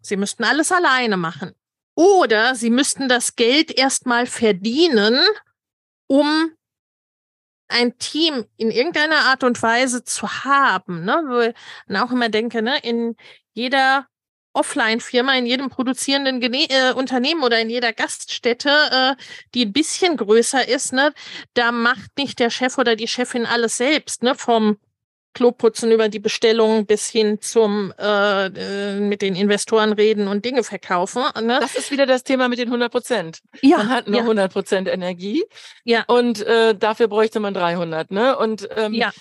[0.00, 1.54] sie müssten alles alleine machen
[1.94, 5.20] oder sie müssten das Geld erstmal verdienen
[6.08, 6.52] um
[7.68, 11.40] ein Team in irgendeiner Art und Weise zu haben ne wo
[11.92, 13.16] ich auch immer denke ne in
[13.52, 14.08] jeder
[14.56, 19.22] Offline-Firma, in jedem produzierenden Gene äh, Unternehmen oder in jeder Gaststätte, äh,
[19.54, 21.12] die ein bisschen größer ist, ne,
[21.54, 24.78] da macht nicht der Chef oder die Chefin alles selbst, ne, vom
[25.36, 30.64] Kloputzen über die Bestellung bis hin zum äh, äh, mit den Investoren reden und Dinge
[30.64, 31.22] verkaufen.
[31.42, 31.58] Ne?
[31.60, 33.40] Das ist wieder das Thema mit den 100 Prozent.
[33.60, 35.44] ja, Man hat nur ja, 100 Prozent Energie.
[35.84, 36.04] Ja.
[36.06, 38.38] Und äh, dafür bräuchte man 300, ne?
[38.38, 39.12] Und ähm, ja,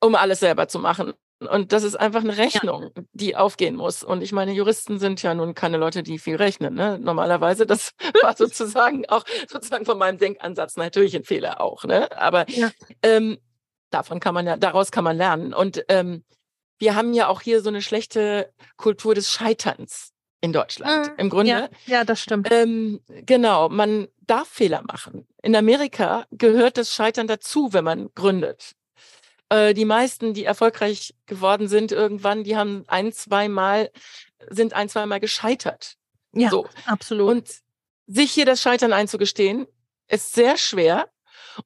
[0.00, 1.14] um alles selber zu machen.
[1.40, 4.02] Und das ist einfach eine Rechnung, die aufgehen muss.
[4.02, 6.74] Und ich meine, Juristen sind ja nun keine Leute, die viel rechnen.
[6.74, 6.98] Ne?
[6.98, 11.84] Normalerweise, das war sozusagen auch sozusagen von meinem Denkansatz natürlich ein Fehler auch.
[11.84, 12.10] Ne?
[12.20, 12.70] Aber Ja.
[13.04, 13.38] ähm,
[13.90, 15.54] davon kann man ja, daraus kann man lernen.
[15.54, 16.24] Und ähm,
[16.78, 21.08] wir haben ja auch hier so eine schlechte Kultur des Scheiterns in Deutschland.
[21.08, 21.14] Mhm.
[21.18, 21.50] Im Grunde.
[21.50, 22.48] ja, ja, das stimmt.
[22.50, 25.26] Ähm, genau, man darf Fehler machen.
[25.42, 28.72] In Amerika gehört das Scheitern dazu, wenn man gründet.
[29.48, 33.90] Äh, die meisten, die erfolgreich geworden sind irgendwann, die haben ein, zwei Mal,
[34.48, 35.94] sind ein, zwei Mal gescheitert.
[36.32, 36.66] Ja, So.
[36.86, 37.28] absolut.
[37.30, 37.48] Und
[38.06, 39.66] sich hier das Scheitern einzugestehen,
[40.08, 41.08] ist sehr schwer.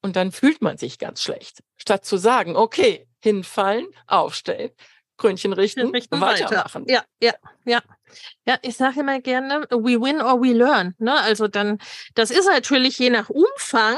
[0.00, 1.62] Und dann fühlt man sich ganz schlecht.
[1.76, 4.70] Statt zu sagen, okay, hinfallen, aufstellen,
[5.16, 6.86] Krönchen richten, richten weitermachen.
[6.88, 7.80] Ja, ja, ja.
[8.46, 10.94] Ja, ich sage immer gerne, we win or we learn.
[10.98, 11.18] Ne?
[11.20, 11.78] Also dann,
[12.14, 13.96] das ist natürlich je nach Umfang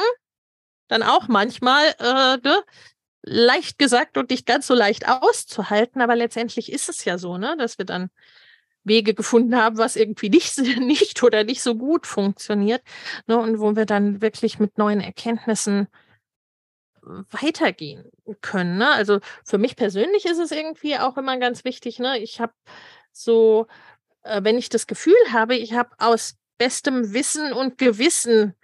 [0.88, 2.62] dann auch manchmal äh, ne,
[3.26, 7.56] leicht gesagt und nicht ganz so leicht auszuhalten, aber letztendlich ist es ja so, ne,
[7.58, 8.10] dass wir dann
[8.84, 12.82] Wege gefunden haben, was irgendwie nicht, nicht oder nicht so gut funktioniert,
[13.26, 15.88] ne, und wo wir dann wirklich mit neuen Erkenntnissen
[17.30, 18.10] weitergehen
[18.40, 18.78] können.
[18.78, 18.90] Ne?
[18.90, 21.98] Also für mich persönlich ist es irgendwie auch immer ganz wichtig.
[21.98, 22.18] Ne?
[22.18, 22.54] Ich habe
[23.12, 23.66] so,
[24.22, 28.54] äh, wenn ich das Gefühl habe, ich habe aus bestem Wissen und Gewissen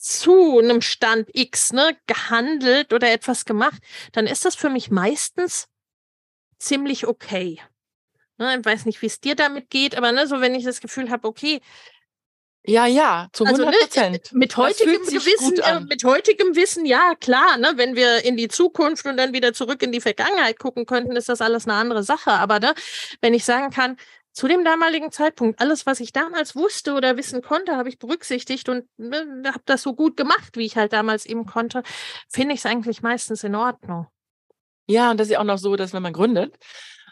[0.00, 3.82] zu einem Stand X ne, gehandelt oder etwas gemacht,
[4.12, 5.68] dann ist das für mich meistens
[6.58, 7.60] ziemlich okay.
[8.38, 10.80] Ne, ich weiß nicht, wie es dir damit geht, aber ne, so wenn ich das
[10.80, 11.60] Gefühl habe, okay,
[12.66, 14.32] Ja, ja, zu Also, 100 ne, Prozent.
[14.32, 18.22] mit heutigem fühlt sich Gewissen, gut äh, mit heutigem Wissen, ja klar, ne, wenn wir
[18.24, 21.66] in die Zukunft und dann wieder zurück in die Vergangenheit gucken könnten, ist das alles
[21.66, 22.32] eine andere Sache.
[22.32, 22.74] Aber ne,
[23.22, 23.96] wenn ich sagen kann,
[24.32, 28.68] zu dem damaligen Zeitpunkt, alles, was ich damals wusste oder wissen konnte, habe ich berücksichtigt
[28.68, 31.82] und ne, habe das so gut gemacht, wie ich halt damals eben konnte,
[32.28, 34.06] finde ich es eigentlich meistens in Ordnung.
[34.86, 36.56] Ja, und das ist ja auch noch so, dass wenn man gründet,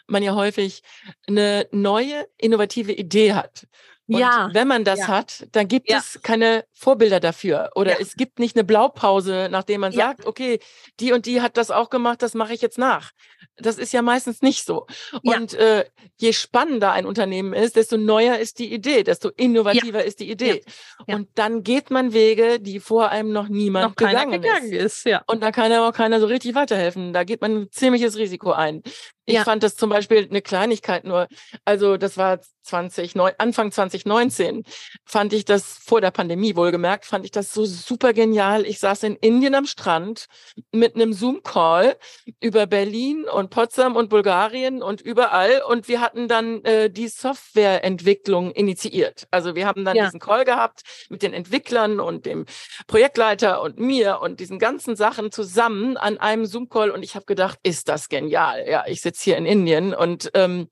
[0.07, 0.81] man ja häufig
[1.27, 3.67] eine neue, innovative Idee hat.
[4.09, 5.07] Und Ja, wenn man das ja.
[5.07, 5.97] hat, dann gibt Ja.
[5.99, 7.69] es keine Vorbilder dafür.
[7.75, 10.59] Oder es gibt nicht eine Blaupause, nachdem man sagt, okay,
[10.99, 13.11] die und die hat das auch gemacht, das mache ich jetzt nach.
[13.57, 14.87] Das ist ja meistens nicht so.
[15.23, 15.85] Und äh,
[16.17, 20.63] je spannender ein Unternehmen ist, desto neuer ist die Idee, desto innovativer ist die Idee.
[21.07, 25.05] Und dann geht man Wege, die vor einem noch niemand noch gegangen, gegangen ist.
[25.05, 25.19] ist.
[25.27, 27.13] Und da kann aber auch keiner so richtig weiterhelfen.
[27.13, 28.81] Da geht man ein ziemliches Risiko ein.
[29.29, 29.43] Ich Ja.
[29.43, 31.27] fand das zum Beispiel eine Kleinigkeit nur.
[31.65, 34.63] Also das war 20, neu- Anfang 2019
[35.05, 38.63] fand ich das vor der Pandemie wohlgemerkt, fand ich das so super genial.
[38.65, 40.25] Ich saß in Indien am Strand
[40.71, 41.95] mit einem Zoom-Call
[42.41, 48.51] über Berlin und Potsdam und Bulgarien und überall und wir hatten dann äh, die Softwareentwicklung
[48.51, 49.27] initiiert.
[49.31, 50.05] Also wir haben dann Ja.
[50.05, 52.45] diesen Call gehabt mit den Entwicklern und dem
[52.87, 57.59] Projektleiter und mir und diesen ganzen Sachen zusammen an einem Zoom-Call und ich habe gedacht,
[57.63, 58.65] ist das genial.
[58.67, 60.67] Ja, ich sitze hier in Indien und ähm,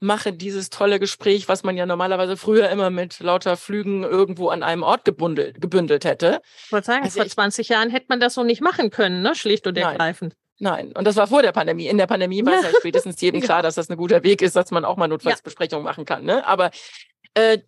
[0.00, 4.62] mache dieses tolle Gespräch, was man ja normalerweise früher immer mit lauter Flügen irgendwo an
[4.62, 6.42] einem Ort gebündelt, gebündelt hätte.
[6.66, 9.22] Ich wollte sagen, Also vor ich- 20 Jahren hätte man das so nicht machen können,
[9.22, 9.34] ne?
[9.34, 10.34] schlicht und ergreifend.
[10.58, 11.86] Nein, und das war vor der Pandemie.
[11.86, 13.46] In der Pandemie war es ja spätestens jedem Ja.
[13.46, 16.24] klar, dass das ein guter Weg ist, dass man auch mal Notfallsbesprechungen machen kann.
[16.24, 16.46] Ne?
[16.46, 16.70] Aber
[17.34, 17.58] äh,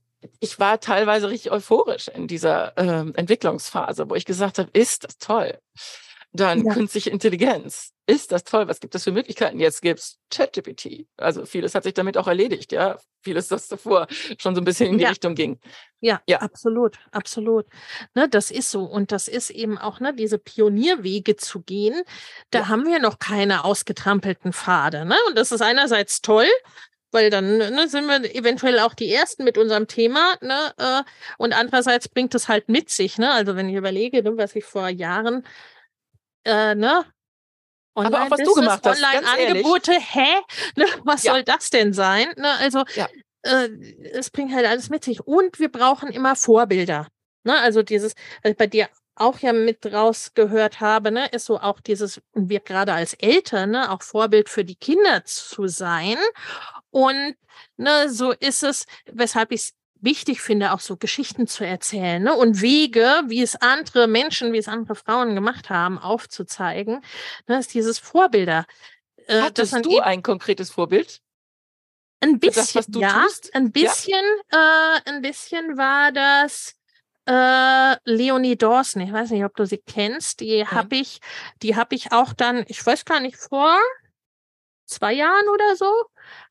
[0.41, 5.19] ich war teilweise richtig euphorisch in dieser ähm, Entwicklungsphase, wo ich gesagt habe, ist das
[5.19, 5.59] toll.
[6.33, 6.73] Dann Ja.
[6.75, 7.93] künstliche Intelligenz.
[8.11, 8.67] Ist das toll?
[8.69, 9.61] Was gibt es für Möglichkeiten?
[9.61, 11.07] Jetzt gibt's ChatGPT.
[11.19, 12.97] Also vieles hat sich damit auch erledigt, ja.
[13.23, 14.07] Vieles, das davor
[14.39, 15.11] schon so ein bisschen in die Ja.
[15.11, 15.61] Richtung ging.
[16.01, 16.39] Ja, Ja.
[16.39, 17.67] absolut, absolut.
[18.15, 18.85] Ne, das ist so.
[18.85, 22.01] Und das ist eben auch, ne, diese Pionierwege zu gehen,
[22.51, 22.69] da Ja.
[22.69, 25.05] haben wir noch keine ausgetrampelten Pfade.
[25.05, 25.17] Ne?
[25.29, 26.47] Und das ist einerseits toll,
[27.11, 30.35] weil dann ne, sind wir eventuell auch die Ersten mit unserem Thema.
[30.41, 30.73] Ne?
[30.79, 31.03] Äh,
[31.37, 33.19] und andererseits bringt es halt mit sich.
[33.19, 33.31] Ne?
[33.31, 35.45] Also wenn ich überlege, ne, was ich vor Jahren,
[36.45, 37.05] äh, ne,
[38.07, 40.27] Aber auch was du gemacht hast, Online-Angebote, hä?
[40.77, 41.33] Ne, was Ja.
[41.33, 42.27] soll das denn sein?
[42.37, 43.09] Ne, also Ja.
[43.43, 43.69] äh,
[44.13, 45.21] es bringt halt alles mit sich.
[45.21, 47.07] Und wir brauchen immer Vorbilder.
[47.45, 47.59] Ne?
[47.61, 51.81] Also dieses, was ich bei dir auch ja mit rausgehört habe, ne, ist so auch
[51.81, 56.17] dieses, wir gerade als Eltern, ne, auch Vorbild für die Kinder zu sein.
[56.91, 57.35] Und
[57.77, 62.35] ne, so ist es, weshalb ich es wichtig finde, auch so Geschichten zu erzählen ne?
[62.35, 67.03] und Wege, wie es andere Menschen, wie es andere Frauen gemacht haben, aufzuzeigen.
[67.47, 68.67] Ne, ist dieses Vorbilder.
[69.27, 71.21] Äh, Hattest du eben ein konkretes Vorbild?
[72.21, 73.55] ein bisschen, das, ja, tust?
[73.55, 76.75] ein bisschen, äh, ein bisschen war das
[77.27, 79.03] äh, Leonie Dawson.
[79.03, 80.41] Ich weiß nicht, ob du sie kennst.
[80.41, 81.21] Die habe ich,
[81.63, 83.79] die habe ich auch dann, ich weiß gar nicht, vor
[84.89, 85.91] zwei Jahren oder so,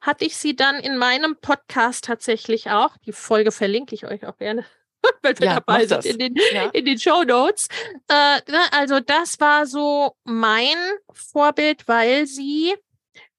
[0.01, 2.95] hatte ich sie dann in meinem Podcast tatsächlich auch.
[3.05, 4.65] Die Folge verlinke ich euch auch gerne.
[5.21, 6.69] Weil wir Ja, dabei sind in den, Ja.
[6.69, 7.67] in den Show Notes.
[8.09, 10.75] Äh, ne, also das war so mein
[11.13, 12.75] Vorbild, weil sie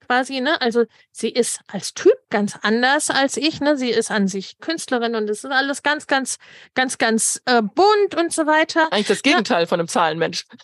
[0.08, 4.26] quasi, ne, also sie ist als Typ ganz anders als ich, ne, sie ist an
[4.26, 6.38] sich Künstlerin und es ist alles ganz, ganz,
[6.74, 8.90] ganz, ganz äh, bunt und so weiter.
[8.92, 10.46] Eigentlich das Gegenteil von einem Zahlenmensch.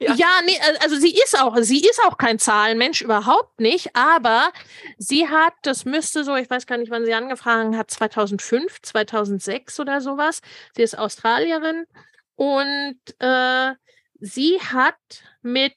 [0.00, 0.12] Ja.
[0.16, 4.52] Ja, nee, al- also sie ist auch, sie ist auch kein Zahlenmensch, überhaupt nicht, aber
[4.98, 9.80] sie hat, das müsste so, ich weiß gar nicht, wann sie angefangen hat, 2005, 2006
[9.80, 10.40] oder sowas.
[10.76, 11.86] Sie ist Australierin
[12.34, 13.72] und äh,
[14.20, 14.96] sie hat
[15.40, 15.74] mit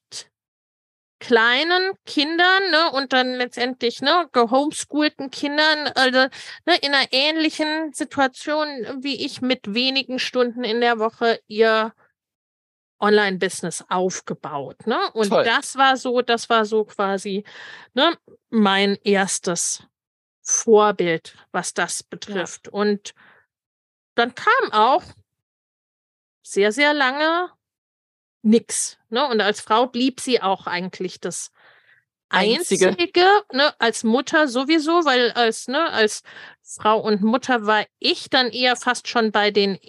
[1.20, 6.28] kleinen Kindern ne, und dann letztendlich ne, gehomeschoolten Kindern, also
[6.66, 8.68] ne, in einer ähnlichen Situation
[9.02, 11.94] wie ich mit wenigen Stunden in der Woche ihr
[13.00, 14.88] Online-Business aufgebaut.
[14.88, 15.00] Ne?
[15.14, 15.44] Und Toll.
[15.44, 17.44] das war so, das war so quasi
[17.94, 18.18] ne,
[18.50, 19.84] mein erstes
[20.42, 22.68] Vorbild, was das betrifft.
[22.68, 23.14] Und
[24.16, 25.04] dann kam auch
[26.42, 27.52] sehr, sehr lange
[28.42, 28.98] nix.
[29.10, 29.28] Ne?
[29.28, 31.52] Und als Frau blieb sie auch eigentlich das
[32.30, 32.90] Einzige.
[32.90, 36.24] Einzige, ne, als Mutter sowieso, weil als, ne, als
[36.62, 39.80] Frau und Mutter war ich dann eher fast schon bei den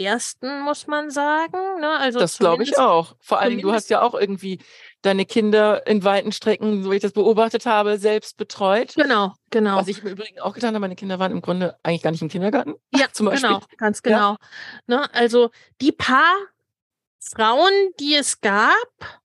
[0.00, 1.58] ersten, muss man sagen.
[1.80, 1.90] Ne?
[1.98, 3.14] Also Das glaube ich auch.
[3.20, 4.58] Vor Dingen, du hast ja auch irgendwie
[5.02, 8.94] deine Kinder in weiten Strecken, so wie ich das beobachtet habe, selbst betreut.
[8.96, 9.76] Genau, genau.
[9.76, 12.22] Was ich im Übrigen auch getan habe, meine Kinder waren im Grunde eigentlich gar nicht
[12.22, 12.74] im Kindergarten.
[12.94, 13.48] Ja, zum Beispiel.
[13.48, 14.36] genau, ganz genau.
[14.86, 16.34] Ne, also die paar
[17.20, 19.20] Frauen, die es gab,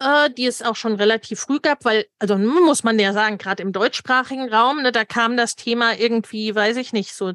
[0.00, 3.62] äh, die es auch schon relativ früh gab, weil, also muss man ja sagen, gerade
[3.62, 7.32] im deutschsprachigen Raum, ne, da kam das Thema irgendwie, weiß ich nicht, so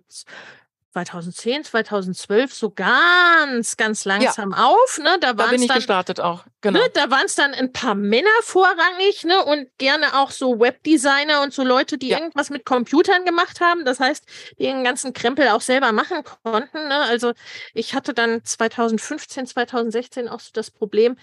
[0.93, 4.99] 2010, 2012 so ganz, ganz langsam auf.
[4.99, 5.17] Ne?
[5.21, 6.43] Da Da bin ich dann gestartet auch.
[6.59, 6.79] Genau.
[6.79, 11.41] Ne, da waren es dann ein paar Männer vorrangig, ne, und gerne auch so Webdesigner
[11.41, 12.19] und so Leute, die Ja.
[12.19, 13.85] irgendwas mit Computern gemacht haben.
[13.85, 14.25] Das heißt,
[14.59, 16.87] die den ganzen Krempel auch selber machen konnten.
[16.87, 16.97] Ne?
[16.97, 17.33] Also
[17.73, 21.17] ich hatte dann 2015, 2016 auch so das Problem,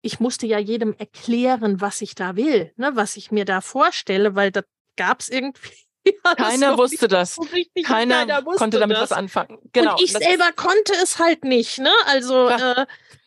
[0.00, 4.34] ich musste ja jedem erklären, was ich da will, ne, was ich mir da vorstelle,
[4.34, 4.64] weil das
[4.96, 5.60] gab es irgendwie
[6.24, 7.36] Ja, Keiner wusste das.
[7.36, 7.46] so
[7.84, 9.10] Keiner, wusste konnte damit das.
[9.10, 9.58] was anfangen.
[9.72, 9.92] Genau.
[9.92, 11.92] Und ich selber konnte es halt nicht, ne?
[12.06, 12.86] Also äh,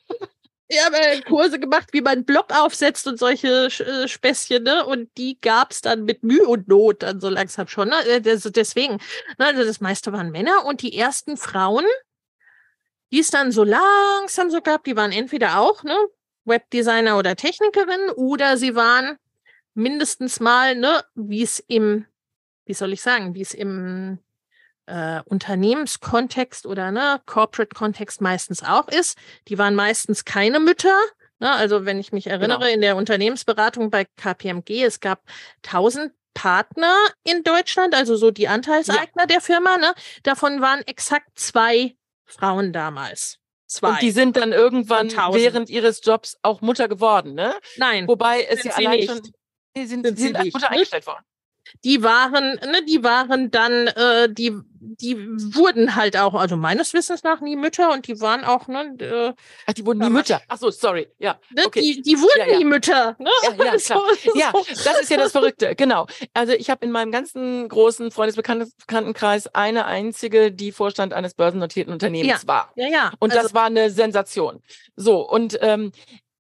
[0.67, 4.86] ich habe äh, Kurse gemacht, wie man einen Blog aufsetzt und solche äh, Späßchen, ne?
[4.86, 7.89] Und die gab's dann mit Mühe und Not dann so langsam schon.
[7.89, 8.05] Ne?
[8.07, 8.95] Äh, Deswegen,
[9.38, 9.45] ne?
[9.45, 11.86] also das meiste waren Männer und die ersten Frauen,
[13.11, 15.95] die es dann so langsam so gab, die waren entweder auch, ne,
[16.45, 19.17] Webdesigner oder Technikerin oder sie waren
[19.73, 22.05] mindestens mal, ne, wie es im,
[22.66, 24.20] wie soll ich sagen, wie es im
[24.88, 29.18] äh, Unternehmenskontext oder ne, Corporate-Kontext meistens auch ist.
[29.47, 30.97] Die waren meistens keine Mütter.
[31.39, 31.51] Ne?
[31.51, 32.74] Also wenn ich mich erinnere, Genau.
[32.74, 35.22] in der Unternehmensberatung bei KPMG, es gab
[35.63, 36.93] 1000 Partner
[37.24, 39.78] in Deutschland, also so die Anteilseigner der Firma.
[39.78, 39.93] Ne?
[40.24, 41.95] Davon waren exakt zwei
[42.26, 43.39] Frauen damals.
[43.68, 43.89] Zwei.
[43.89, 47.55] Und die sind dann irgendwann während ihres Jobs auch Mutter geworden, ne?
[47.78, 49.09] Nein, Wobei es Sind ja sie allein nicht.
[49.09, 49.22] schon.
[49.76, 51.24] Nee, sind, Sind sie sie sind als Mutter eingestellt worden.
[51.84, 55.18] Die waren, ne, die waren dann, äh, die, die
[55.55, 59.34] wurden halt auch, also meines Wissens nach nie Mütter und die waren auch, ne, äh,
[59.66, 60.41] Ach, die wurden nie Mütter.
[60.47, 61.07] Ach so, sorry.
[61.18, 61.39] Ja.
[61.55, 61.82] ne Okay.
[61.82, 62.57] die, die wurden Ja, ja.
[62.57, 63.16] nie Mütter.
[63.20, 63.30] Ne?
[63.43, 63.80] Ja, ja, klar.
[63.80, 66.07] So- Ja, das ist ja das Verrückte, genau.
[66.34, 72.43] Also ich habe in meinem ganzen großen Freundesbekanntenkreis eine einzige, die Vorstand eines börsennotierten Unternehmens
[72.43, 72.47] Ja.
[72.47, 72.72] war.
[72.76, 73.11] Ja, ja.
[73.20, 74.61] Und also, das war eine Sensation.
[74.95, 75.91] So, und ähm,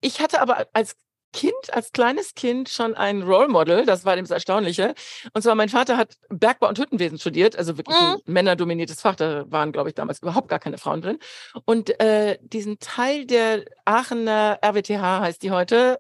[0.01, 0.95] ich hatte aber als
[1.35, 4.95] Kind, als kleines Kind schon ein Role Model, das war dem das Erstaunliche.
[5.33, 9.43] Und zwar mein Vater hat Bergbau und Hüttenwesen studiert, also wirklich ein männerdominiertes Fach, da
[9.51, 11.19] waren, glaube ich, damals überhaupt gar keine Frauen drin.
[11.65, 15.99] Und äh, diesen Teil der Aachener RWTH heißt die heute,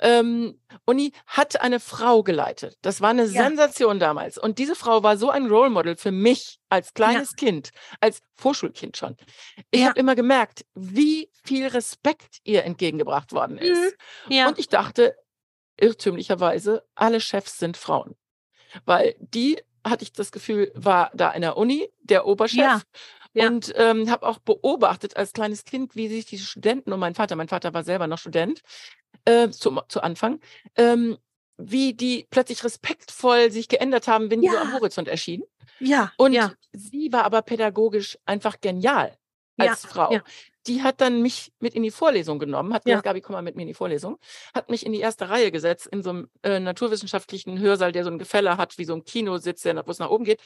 [0.00, 2.76] ähm, Uni hat eine Frau geleitet.
[2.82, 3.44] Das war eine Ja.
[3.44, 4.38] Sensation damals.
[4.38, 7.70] Und diese Frau war so ein Role Model für mich als kleines Kind,
[8.00, 9.16] als Vorschulkind schon.
[9.70, 9.88] Ich Ja.
[9.88, 13.96] habe immer gemerkt, wie viel Respekt ihr entgegengebracht worden ist.
[14.26, 14.32] Mhm.
[14.32, 14.48] ja.
[14.48, 15.14] Und ich dachte,
[15.80, 18.16] irrtümlicherweise, alle Chefs sind Frauen.
[18.84, 22.58] Weil die, hatte ich das Gefühl, war da in der Uni der Oberchef.
[22.58, 22.82] Ja,
[23.32, 23.46] ja.
[23.48, 27.36] Und ähm, habe auch beobachtet als kleines Kind, wie sich die Studenten und mein Vater,
[27.36, 28.60] mein Vater war selber noch Student,
[29.24, 30.40] äh, zu, zu Anfang,
[30.76, 31.18] ähm,
[31.58, 34.62] wie die plötzlich respektvoll sich geändert haben, wenn die so Ja.
[34.62, 35.44] am Horizont erschienen.
[35.78, 39.16] ja, Und ja, sie war aber pädagogisch einfach genial
[39.58, 40.12] Ja, als Frau.
[40.12, 40.22] ja.
[40.66, 42.96] Die hat dann mich mit in die Vorlesung genommen, hat Ja.
[42.96, 44.18] gesagt, Gabi, komm mal mit mir in die Vorlesung,
[44.54, 48.10] hat mich in die erste Reihe gesetzt, in so einem äh, naturwissenschaftlichen Hörsaal, der so
[48.10, 50.40] ein Gefälle hat, wie so ein Kinositz, der wo es nach oben geht.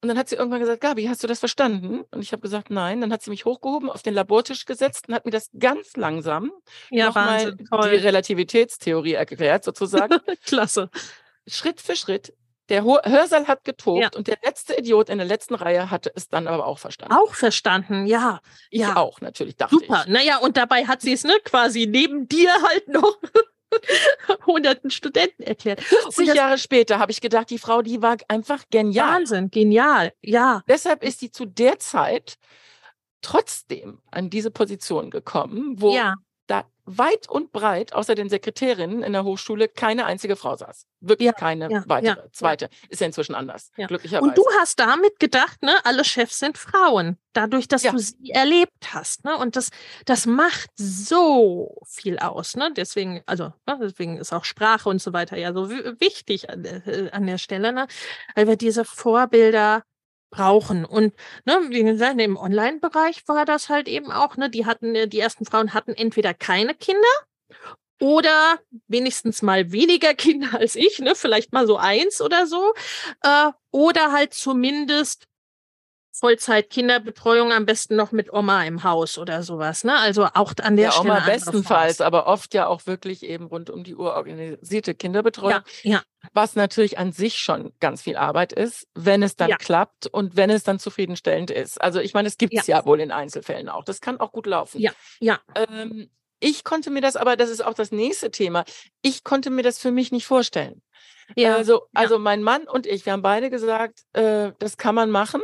[0.00, 2.04] Und dann hat sie irgendwann gesagt, Gabi, hast du das verstanden?
[2.10, 3.00] Und ich habe gesagt, nein.
[3.00, 6.52] Dann hat sie mich hochgehoben, auf den Labortisch gesetzt und hat mir das ganz langsam
[6.90, 7.66] ja, nochmal die.
[7.74, 10.18] Relativitätstheorie erklärt, sozusagen.
[10.46, 10.90] Klasse.
[11.46, 12.32] Schritt für Schritt.
[12.70, 14.10] Der Hörsaal hat getobt Ja.
[14.16, 17.14] und der letzte Idiot in der letzten Reihe hatte es dann aber auch verstanden.
[17.14, 18.40] Auch verstanden, ja.
[18.70, 18.96] Ich ja.
[18.96, 20.04] auch, natürlich, dachte Super.
[20.06, 20.12] ich.
[20.12, 23.18] Naja, und dabei hat sie es, ne, quasi neben dir halt noch
[24.46, 25.80] hunderten Studenten erklärt.
[25.80, 29.20] 50 das- Jahre später habe ich gedacht, die Frau, die war einfach genial.
[29.20, 30.12] Wahnsinn, genial.
[30.22, 32.38] Ja, Deshalb ist sie zu der Zeit
[33.22, 36.14] trotzdem an diese Position gekommen, wo ja,
[36.98, 40.86] weit und breit, außer den Sekretärinnen in der Hochschule, keine einzige Frau saß.
[41.00, 42.20] Wirklich Ja, keine ja, weitere.
[42.22, 42.32] ja.
[42.32, 42.68] Zweite.
[42.88, 43.86] Ist ja inzwischen anders, Ja.
[43.86, 44.28] glücklicherweise.
[44.28, 48.92] Und du hast damit gedacht, ne, alle Chefs sind Frauen, dadurch, dass du sie erlebt
[48.92, 49.36] hast, ne?
[49.36, 49.70] Und das,
[50.04, 52.70] das macht so viel aus, ne?
[52.76, 56.62] Deswegen, also, ne, deswegen ist auch Sprache und so weiter ja so wi- wichtig an
[56.62, 57.86] der, äh, an der Stelle, ne?
[58.34, 59.82] Weil wir diese Vorbilder
[60.30, 60.84] brauchen.
[60.84, 61.14] Und
[61.44, 64.50] ne, wie gesagt, im Online-Bereich war das halt eben auch, ne?
[64.50, 67.08] Die hatten, äh, die ersten Frauen hatten entweder keine Kinder
[68.00, 68.58] oder
[68.88, 71.14] wenigstens mal weniger Kinder als ich, ne?
[71.14, 72.74] Vielleicht mal so eins oder so.
[73.22, 75.26] Äh, oder halt zumindest
[76.12, 79.96] Vollzeit-Kinderbetreuung am besten noch mit Oma im Haus oder sowas, ne?
[79.98, 81.14] Also auch an der ja, Stelle.
[81.14, 85.52] Oma bestenfalls, aber oft ja auch wirklich eben rund um die Uhr organisierte Kinderbetreuung.
[85.52, 86.02] Ja, ja,
[86.32, 89.56] was natürlich an sich schon ganz viel Arbeit ist, wenn es dann Ja.
[89.56, 91.80] klappt und wenn es dann zufriedenstellend ist.
[91.80, 92.84] Also ich meine, es gibt es ja.
[92.84, 93.84] wohl in Einzelfällen auch.
[93.84, 94.80] Das kann auch gut laufen.
[94.80, 95.38] Ja, ja.
[95.54, 98.64] Ähm, ich konnte mir das, aber das ist auch das nächste Thema.
[99.02, 100.82] Ich konnte mir das für mich nicht vorstellen.
[101.36, 101.54] ja.
[101.54, 101.80] Also, ja.
[101.94, 105.42] also mein Mann und ich, wir haben beide gesagt, äh, das kann man machen,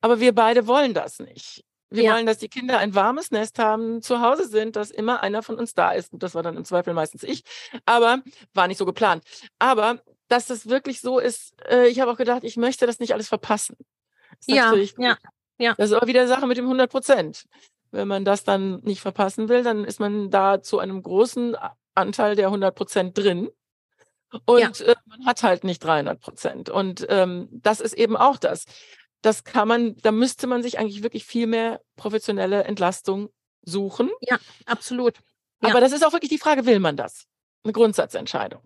[0.00, 1.64] aber wir beide wollen das nicht.
[1.90, 2.14] Wir Ja.
[2.14, 5.56] wollen, dass die Kinder ein warmes Nest haben, zu Hause sind, dass immer einer von
[5.56, 6.10] uns da ist.
[6.10, 7.44] Gut, das war dann im Zweifel meistens ich,
[7.86, 8.22] aber
[8.52, 9.22] war nicht so geplant.
[9.58, 13.12] Aber dass das wirklich so ist, äh, ich habe auch gedacht, ich möchte das nicht
[13.12, 13.76] alles verpassen.
[14.40, 15.16] Ist Ja, ja,
[15.58, 15.74] ja.
[15.76, 17.44] Das ist aber wieder Sache mit dem 100 Prozent.
[17.92, 21.56] Wenn man das dann nicht verpassen will, dann ist man da zu einem großen
[21.94, 23.50] Anteil der 100 Prozent drin.
[24.46, 26.68] Und äh, man hat halt nicht 300 Prozent.
[26.70, 28.64] Und ähm, das ist eben auch das.
[29.24, 33.30] Das kann man, da müsste man sich eigentlich wirklich viel mehr professionelle Entlastung
[33.62, 34.10] suchen.
[34.66, 35.16] absolut.
[35.62, 35.70] Ja.
[35.70, 37.24] Aber das ist auch wirklich die Frage, will man das?
[37.62, 38.60] Eine Grundsatzentscheidung.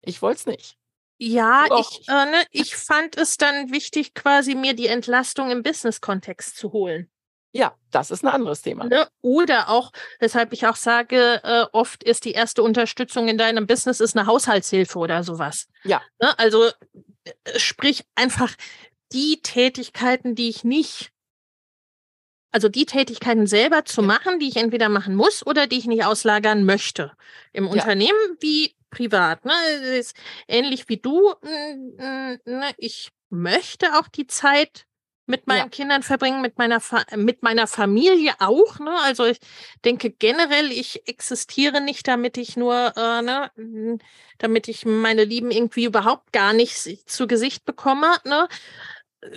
[0.00, 0.78] Ich wollte es nicht.
[1.18, 6.56] Ja, ich, äh, ne, ich fand es dann wichtig, quasi mir die Entlastung im Business-Kontext
[6.56, 7.10] zu holen.
[7.52, 8.84] Ja, das ist ein anderes Thema.
[8.84, 9.08] Ne?
[9.20, 9.90] Oder auch,
[10.20, 14.26] weshalb ich auch sage, äh, oft ist die erste Unterstützung in deinem Business ist eine
[14.26, 15.66] Haushaltshilfe oder sowas.
[15.82, 16.00] Ja.
[16.20, 16.38] Ne?
[16.38, 16.66] Also
[17.24, 18.54] äh, sprich einfach
[19.12, 21.10] die Tätigkeiten, die ich nicht,
[22.50, 26.04] also die Tätigkeiten selber zu machen, die ich entweder machen muss oder die ich nicht
[26.04, 27.12] auslagern möchte.
[27.52, 27.70] Im Ja.
[27.72, 29.44] Unternehmen wie privat.
[29.44, 29.52] Ne?
[29.98, 31.34] Ist ähnlich wie du.
[31.42, 32.38] Ne?
[32.78, 34.86] Ich möchte auch die Zeit
[35.26, 35.68] mit meinen Ja.
[35.68, 38.78] Kindern verbringen, mit meiner, Fa mit meiner Familie auch.
[38.78, 38.96] Ne?
[39.02, 39.38] Also ich
[39.84, 43.50] denke generell, ich existiere nicht, damit ich nur, äh, ne,
[44.38, 48.16] damit ich meine Lieben irgendwie überhaupt gar nicht zu Gesicht bekomme.
[48.24, 48.48] Ne?
[49.22, 49.28] Äh,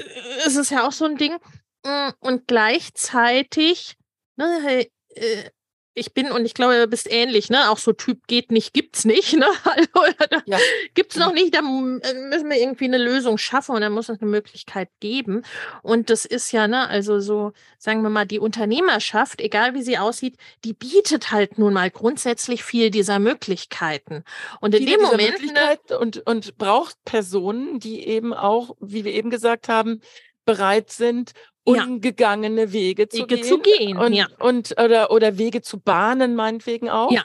[0.46, 1.38] Es ist ja auch so ein Ding.
[1.86, 3.98] Mm, Und gleichzeitig,
[4.38, 5.50] ne, äh,
[5.94, 7.70] ich bin und ich glaube, du bist ähnlich, ne?
[7.70, 9.46] Auch so Typ geht nicht, gibt's nicht, ne?
[9.64, 10.14] Also,
[10.46, 10.58] Ja.
[10.94, 14.30] gibt's noch nicht, da müssen wir irgendwie eine Lösung schaffen und da muss es eine
[14.30, 15.44] Möglichkeit geben.
[15.82, 19.98] Und das ist ja, ne, also so, sagen wir mal, die Unternehmerschaft, egal wie sie
[19.98, 24.24] aussieht, die bietet halt nun mal grundsätzlich viel dieser Möglichkeiten.
[24.62, 29.30] Und in dem Moment, ne, und, und braucht Personen, die eben auch, wie wir eben
[29.30, 30.02] gesagt haben,
[30.46, 31.32] bereit sind,
[31.68, 31.84] Ja.
[31.84, 33.44] ungegangene Wege zu Wege gehen.
[33.44, 34.28] zu gehen, und, ja.
[34.40, 37.12] und oder, oder Wege zu bahnen, meinetwegen auch.
[37.12, 37.24] Ja.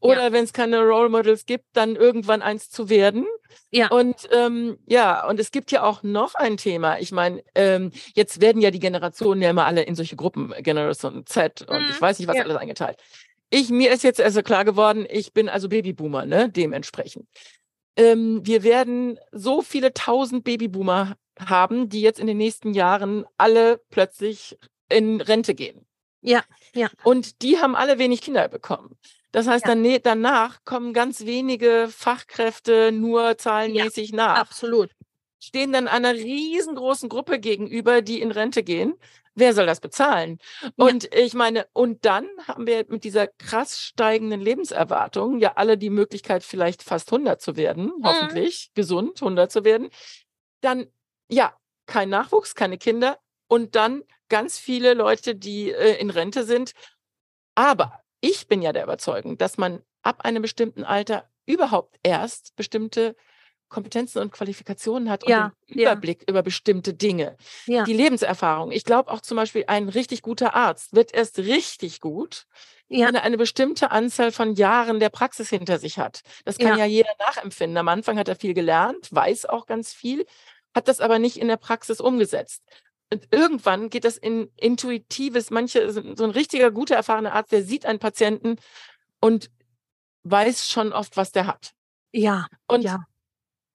[0.00, 3.26] Oder wenn es keine Role Models gibt, dann irgendwann eins zu werden.
[3.70, 3.88] Ja.
[3.88, 6.98] Und ähm, ja, und es gibt ja auch noch ein Thema.
[6.98, 11.26] Ich meine, ähm, jetzt werden ja die Generationen ja immer alle in solche Gruppen, Generation
[11.26, 12.42] Z und Mhm, ich weiß nicht, was ja.
[12.44, 12.98] alles eingeteilt.
[13.50, 17.28] Ich, mir ist jetzt also klar geworden, ich bin also Babyboomer, ne, dementsprechend.
[17.96, 23.80] Ähm, wir werden so viele tausend Babyboomer haben, die jetzt in den nächsten Jahren alle
[23.90, 24.58] plötzlich
[24.88, 25.86] in Rente gehen.
[26.20, 26.42] Ja,
[26.74, 26.88] ja.
[27.02, 28.96] Und die haben alle wenig Kinder bekommen.
[29.32, 29.74] Das heißt, Ja.
[29.74, 34.90] dann, danach kommen ganz wenige Fachkräfte nur zahlenmäßig nach absolut.
[35.42, 38.94] stehen dann einer riesengroßen Gruppe gegenüber, die in Rente gehen.
[39.34, 40.38] Wer soll das bezahlen?
[40.62, 40.70] Ja.
[40.76, 45.90] Und ich meine, und dann haben wir mit dieser krass steigenden Lebenserwartung ja alle die
[45.90, 48.04] Möglichkeit, vielleicht fast 100 zu werden, Mhm.
[48.06, 49.90] hoffentlich gesund 100 zu werden.
[50.60, 50.86] Dann,
[51.28, 51.54] ja,
[51.86, 53.18] kein Nachwuchs, keine Kinder
[53.48, 56.72] und dann ganz viele Leute, die äh, in Rente sind.
[57.54, 63.14] Aber ich bin ja der Überzeugung, dass man ab einem bestimmten Alter überhaupt erst bestimmte
[63.68, 65.92] Kompetenzen und Qualifikationen hat und Ja, den ja.
[65.92, 67.36] Überblick über bestimmte Dinge.
[67.66, 67.84] Ja.
[67.84, 68.70] Die Lebenserfahrung.
[68.70, 72.46] Ich glaube auch zum Beispiel, ein richtig guter Arzt wird erst richtig gut,
[72.88, 73.08] Ja.
[73.08, 76.20] wenn er eine bestimmte Anzahl von Jahren der Praxis hinter sich hat.
[76.44, 76.76] Das kann Ja.
[76.78, 77.76] ja, jeder nachempfinden.
[77.78, 80.24] Am Anfang hat er viel gelernt, weiß auch ganz viel,
[80.74, 82.62] hat das aber nicht in der Praxis umgesetzt.
[83.12, 87.62] Und irgendwann geht das in intuitives, manche, so so ein richtiger, guter, erfahrener Arzt, der
[87.62, 88.56] sieht einen Patienten
[89.20, 89.50] und
[90.24, 91.72] weiß schon oft, was der hat.
[92.12, 92.46] Ja.
[92.66, 93.04] Und Ja.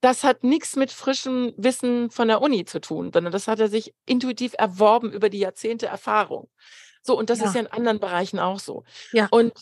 [0.01, 3.69] das hat nichts mit frischem Wissen von der Uni zu tun, sondern das hat er
[3.69, 6.49] sich intuitiv erworben über die Jahrzehnte Erfahrung.
[7.03, 7.61] So, und das ist Ja.
[7.61, 8.83] ja in anderen Bereichen auch so.
[9.13, 9.27] Ja.
[9.31, 9.53] Und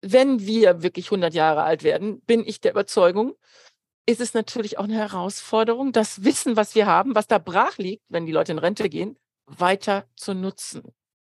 [0.00, 3.34] wenn wir wirklich 100 Jahre alt werden, bin ich der Überzeugung,
[4.06, 8.04] ist es natürlich auch eine Herausforderung, das Wissen, was wir haben, was da brach liegt,
[8.08, 10.82] wenn die Leute in Rente gehen, weiter zu nutzen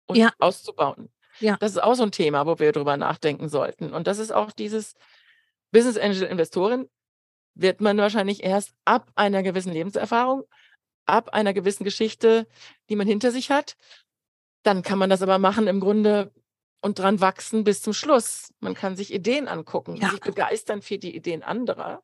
[0.07, 0.31] und Ja.
[0.39, 1.09] auszubauen.
[1.39, 1.57] Ja.
[1.57, 3.93] Das ist auch so ein Thema, wo wir drüber nachdenken sollten.
[3.93, 4.95] Und das ist auch dieses
[5.71, 6.89] Business Angel Investorin
[7.55, 10.43] wird man wahrscheinlich erst ab einer gewissen Lebenserfahrung,
[11.05, 12.47] ab einer gewissen Geschichte,
[12.89, 13.75] die man hinter sich hat.
[14.63, 16.33] Dann kann man das aber machen im Grunde
[16.81, 18.53] und dran wachsen bis zum Schluss.
[18.59, 20.09] Man kann sich Ideen angucken, Ja.
[20.09, 22.03] sich begeistern für die Ideen anderer.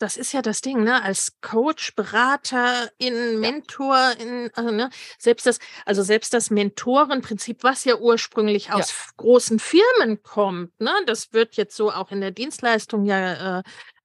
[0.00, 1.02] Das ist ja das Ding, ne?
[1.02, 4.90] Als Coach, Berater, in Mentor, in, also, ne?
[5.18, 10.92] Selbst das, also selbst das Mentorenprinzip, was ja ursprünglich aus f- großen Firmen kommt, ne?
[11.06, 13.62] Das wird jetzt so auch in der Dienstleistung ja äh,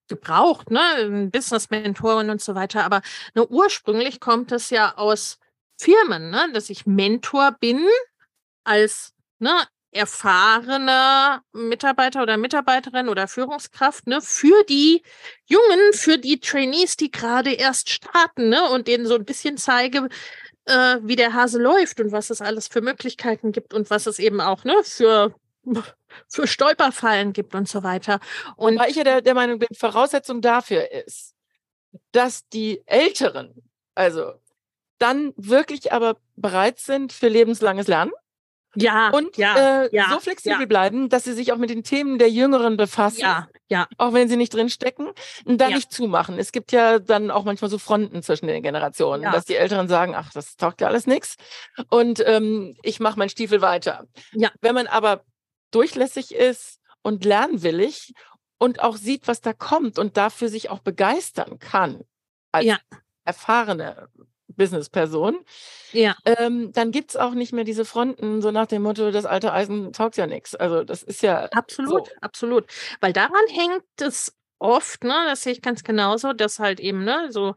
[0.08, 1.30] gebraucht, ne?
[1.32, 2.86] Business-Mentoren und so weiter.
[2.86, 3.02] Aber
[3.36, 5.38] ne, ursprünglich kommt es ja aus
[5.80, 6.50] Firmen, ne?
[6.54, 7.86] Dass ich Mentor bin
[8.64, 9.52] als, ne?
[9.94, 15.04] Erfahrener Mitarbeiter oder Mitarbeiterin oder Führungskraft, ne, für die
[15.46, 20.10] Jungen, für die Trainees, die gerade erst starten, ne, und denen so ein bisschen zeige,
[20.66, 24.20] äh, wie der Hase läuft und was es alles für Möglichkeiten gibt und was es
[24.20, 25.34] eben auch, ne, für,
[26.28, 28.20] für Stolperfallen gibt und so weiter.
[28.56, 31.36] Und Weil ich ja der, der Meinung bin, Voraussetzung dafür ist,
[32.12, 33.54] dass die Älteren,
[33.96, 34.34] also
[34.98, 38.12] dann wirklich aber bereit sind für lebenslanges Lernen
[38.76, 40.66] ja, und ja, äh, ja, so flexibel ja.
[40.66, 44.28] bleiben, dass sie sich auch mit den Themen der Jüngeren befassen, ja, ja, auch wenn
[44.30, 45.10] sie nicht drinstecken,
[45.46, 45.76] und da Ja.
[45.76, 46.38] nicht zumachen.
[46.40, 50.16] Es gibt ja dann auch manchmal so Fronten zwischen den Generationen, dass die Älteren sagen,
[50.16, 51.36] ach, das taugt ja alles nichts
[51.90, 54.06] und ähm, ich mache meinen Stiefel weiter.
[54.34, 54.52] Ja.
[54.62, 55.24] Wenn man aber
[55.72, 58.14] durchlässig ist und lernwillig
[58.60, 62.02] und auch sieht, was da kommt und dafür sich auch begeistern kann
[62.52, 62.78] als Ja.
[63.26, 64.08] erfahrene
[64.56, 65.38] Businessperson,
[65.91, 66.16] Ja.
[66.26, 69.54] ähm, dann gibt es auch nicht mehr diese Fronten, so nach dem Motto, das alte
[69.54, 70.56] Eisen taugt ja nichts.
[70.56, 72.14] Also das ist ja Absolut, So.
[72.22, 72.66] absolut.
[73.01, 77.28] Weil daran hängt es oft, ne, das sehe ich ganz genauso, dass halt eben, ne,
[77.32, 77.56] so,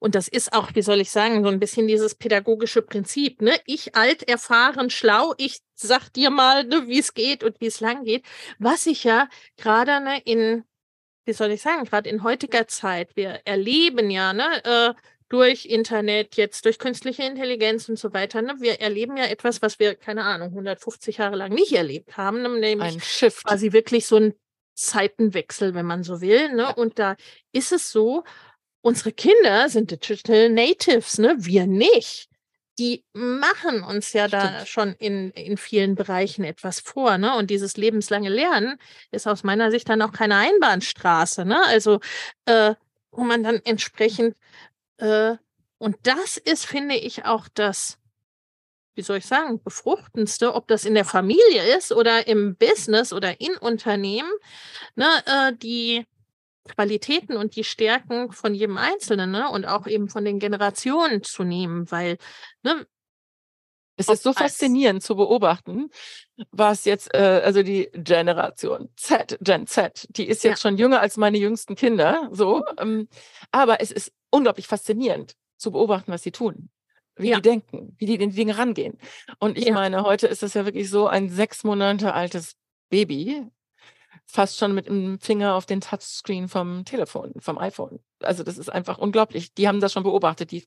[0.00, 3.54] und das ist auch, wie soll ich sagen, so ein bisschen dieses pädagogische Prinzip, ne?
[3.66, 7.80] Ich alt, erfahren, schlau, ich sag dir mal, ne, wie es geht und wie es
[7.80, 8.24] lang geht.
[8.58, 10.64] Was ich ja gerade ne, in,
[11.26, 14.94] wie soll ich sagen, gerade in heutiger Zeit, wir erleben ja, ne, äh,
[15.28, 19.78] durch Internet, jetzt durch künstliche Intelligenz und so weiter, ne, wir erleben ja etwas, was
[19.78, 23.44] wir, keine Ahnung, 150 Jahre lang nicht erlebt haben, ne, nämlich ein Shift.
[23.44, 24.34] quasi wirklich so ein
[24.74, 26.52] Zeitenwechsel, wenn man so will.
[26.52, 26.74] Ne?
[26.74, 27.16] Und da
[27.52, 28.24] ist es so,
[28.80, 31.36] unsere Kinder sind Digital Natives, ne?
[31.38, 32.28] Wir nicht.
[32.78, 34.68] Die machen uns ja da Stimmt.
[34.68, 37.36] schon in, in vielen Bereichen etwas vor, ne?
[37.36, 38.78] Und dieses lebenslange Lernen
[39.10, 41.64] ist aus meiner Sicht dann auch keine Einbahnstraße, ne?
[41.66, 42.00] Also,
[42.46, 42.74] äh,
[43.12, 44.36] wo man dann entsprechend,
[44.98, 45.36] äh,
[45.78, 47.98] und das ist, finde ich, auch das,
[48.94, 53.40] wie soll ich sagen, befruchtendste, ob das in der Familie ist oder im Business oder
[53.40, 54.30] in Unternehmen,
[54.96, 56.06] ne, äh, die
[56.68, 61.44] Qualitäten und die Stärken von jedem Einzelnen ne, und auch eben von den Generationen zu
[61.44, 62.18] nehmen, weil
[62.62, 62.86] ne,
[63.96, 65.88] Es ist so faszinierend zu beobachten,
[66.50, 70.68] was jetzt, äh, also die Generation Z, Gen Z, die ist jetzt Ja.
[70.70, 72.64] schon jünger als meine jüngsten Kinder, so.
[72.78, 73.08] Ähm,
[73.52, 76.70] aber es ist unglaublich faszinierend zu beobachten, was sie tun,
[77.16, 77.36] wie Ja.
[77.36, 78.98] die denken, wie die den Dinge rangehen.
[79.38, 79.74] Und ich Ja.
[79.74, 82.56] meine, heute ist es ja wirklich so ein sechs Monate altes
[82.90, 83.46] Baby,
[84.26, 88.00] fast schon mit dem Finger auf den Touchscreen vom Telefon, vom iPhone.
[88.20, 89.52] Also das ist einfach unglaublich.
[89.54, 90.50] Die haben das schon beobachtet.
[90.50, 90.64] Die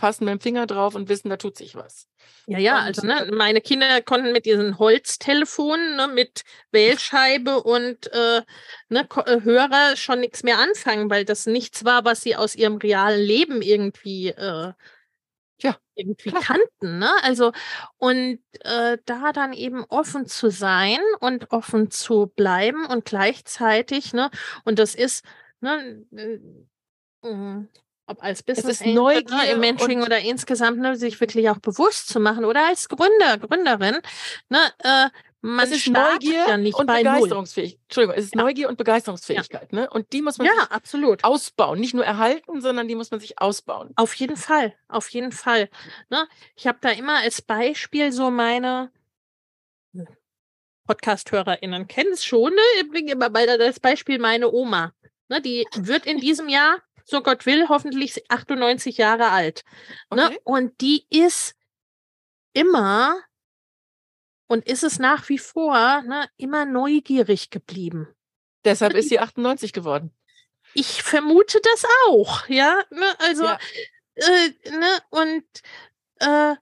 [0.00, 2.08] fassen mit dem Finger drauf und wissen, da tut sich was.
[2.46, 6.42] Ja, ja, Und, also ne, meine Kinder konnten mit diesen Holztelefonen, ne, mit
[6.72, 8.42] Wählscheibe und äh,
[8.88, 12.76] ne, äh, Hörer schon nichts mehr anfangen, weil das nichts war, was sie aus ihrem
[12.78, 14.72] realen Leben irgendwie, äh,
[15.62, 16.40] Ja, irgendwie klar.
[16.40, 16.98] kannten.
[16.98, 17.10] Ne?
[17.22, 17.52] Also,
[17.98, 24.30] und äh, da dann eben offen zu sein und offen zu bleiben und gleichzeitig, ne,
[24.64, 25.24] und das ist,
[25.60, 26.38] ne, äh,
[28.10, 32.20] ob als Business ist Neugier im Mentoring oder insgesamt, ne, sich wirklich auch bewusst zu
[32.20, 33.98] machen oder als Gründer, Gründerin,
[34.48, 35.08] ne, äh,
[35.42, 36.86] man es ist Neugier ja nicht und.
[36.86, 37.80] Begeisterungsfähigkeit.
[37.84, 38.42] Entschurdigung, es ist Ja.
[38.42, 39.72] Neugier und Begeisterungsfähigkeit.
[39.72, 39.88] Ne?
[39.88, 41.24] Und die muss man Ja, sich absolut.
[41.24, 41.80] ausbauen.
[41.80, 43.90] Nicht nur erhalten, sondern die muss man sich ausbauen.
[43.96, 45.70] Auf jeden Fall, auf jeden Fall.
[46.10, 46.28] Ne?
[46.56, 48.90] Ich habe da immer als Beispiel so meine
[50.86, 52.60] Podcast-HörerInnen kennen es schon, ne?
[52.80, 54.92] Ich bringe immer mal das Beispiel meine Oma.
[55.28, 55.40] Ne?
[55.40, 59.62] Die wird in diesem Jahr, so Gott will, hoffentlich 98 Jahre alt.
[60.14, 60.26] Ne?
[60.26, 60.40] Okay.
[60.44, 61.54] Und die ist
[62.52, 63.20] immer
[64.46, 68.08] und ist es nach wie vor ne, immer neugierig geblieben.
[68.64, 70.14] Deshalb ist sie 98 geworden.
[70.74, 72.82] Ich vermute das auch, ja.
[72.90, 73.14] Ne?
[73.18, 73.58] Also, Ja.
[74.14, 75.44] äh, ne, und
[76.20, 76.54] äh,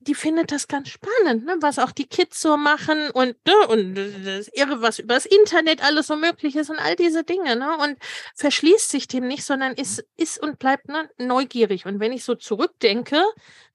[0.00, 3.94] die findet das ganz spannend, ne, was auch die Kids so machen und, ne, und
[3.94, 7.76] das Irre, was übers Internet alles so möglich ist und all diese Dinge, ne?
[7.78, 7.98] Und
[8.36, 11.86] verschließt sich dem nicht, sondern ist, ist und bleibt ne, neugierig.
[11.86, 13.22] Und wenn ich so zurückdenke,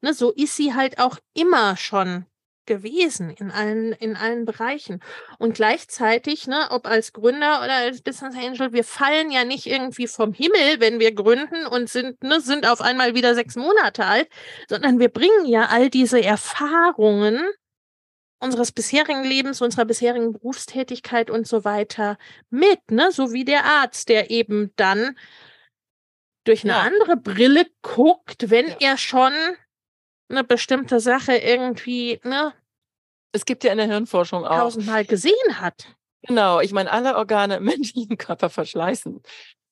[0.02, 2.26] ne, so ist sie halt auch immer schon
[2.66, 5.02] gewesen in allen, in allen Bereichen.
[5.40, 10.08] Und gleichzeitig, ne, ob als Gründer oder als Business Angel, wir fallen ja nicht irgendwie
[10.08, 14.30] vom Himmel, wenn wir gründen und sind, ne, sind auf einmal wieder sechs Monate alt,
[14.70, 17.40] sondern wir bringen ja all diese Erfahrungen
[18.40, 22.18] unseres bisherigen Lebens, unserer bisherigen Berufstätigkeit und so weiter
[22.50, 25.16] mit, ne, so wie der Arzt, der eben dann
[26.44, 26.82] durch eine Ja.
[26.82, 28.76] andere Brille guckt, wenn Ja.
[28.80, 29.34] er schon
[30.30, 32.54] eine bestimmte Sache irgendwie, ne,
[33.32, 34.58] Es gibt ja in der Hirnforschung auch.
[34.58, 35.88] tausendmal gesehen hat.
[36.24, 39.22] Genau, ich meine, alle Organe im menschlichen Körper verschleißen.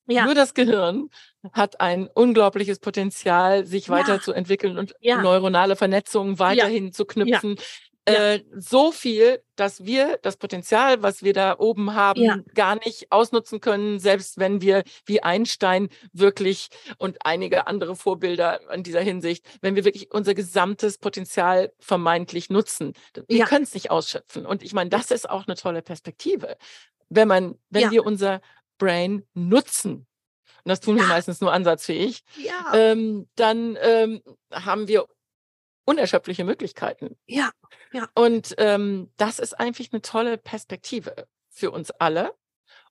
[0.08, 0.26] Ja.
[0.26, 1.10] Nur das Gehirn
[1.54, 3.94] hat ein unglaubliches Potenzial, sich Ja.
[3.94, 5.22] weiterzuentwickeln und Ja.
[5.22, 7.56] neuronale Vernetzungen weiterhin zu knüpfen.
[8.08, 8.34] Ja.
[8.34, 12.38] Äh, so viel, dass wir das Potenzial, was wir da oben haben, Ja.
[12.54, 18.84] gar nicht ausnutzen können, selbst wenn wir wie Einstein wirklich und einige andere Vorbilder in
[18.84, 22.94] dieser Hinsicht, wenn wir wirklich unser gesamtes Potenzial vermeintlich nutzen.
[23.30, 23.46] Wir Ja.
[23.46, 24.46] können es nicht ausschöpfen.
[24.46, 26.58] Und ich meine, das ist auch eine tolle Perspektive.
[27.10, 28.42] Wenn man, wenn wir unser
[28.80, 30.08] Brain nutzen,
[30.66, 31.10] und das tun wir Ja.
[31.10, 32.74] meistens nur ansatzfähig, Ja.
[32.74, 35.06] ähm, dann ähm, haben wir
[35.86, 37.18] unerschöpfliche Möglichkeiten.
[37.26, 37.52] ja.
[38.16, 42.34] Und ähm, das ist eigentlich eine tolle Perspektive für uns alle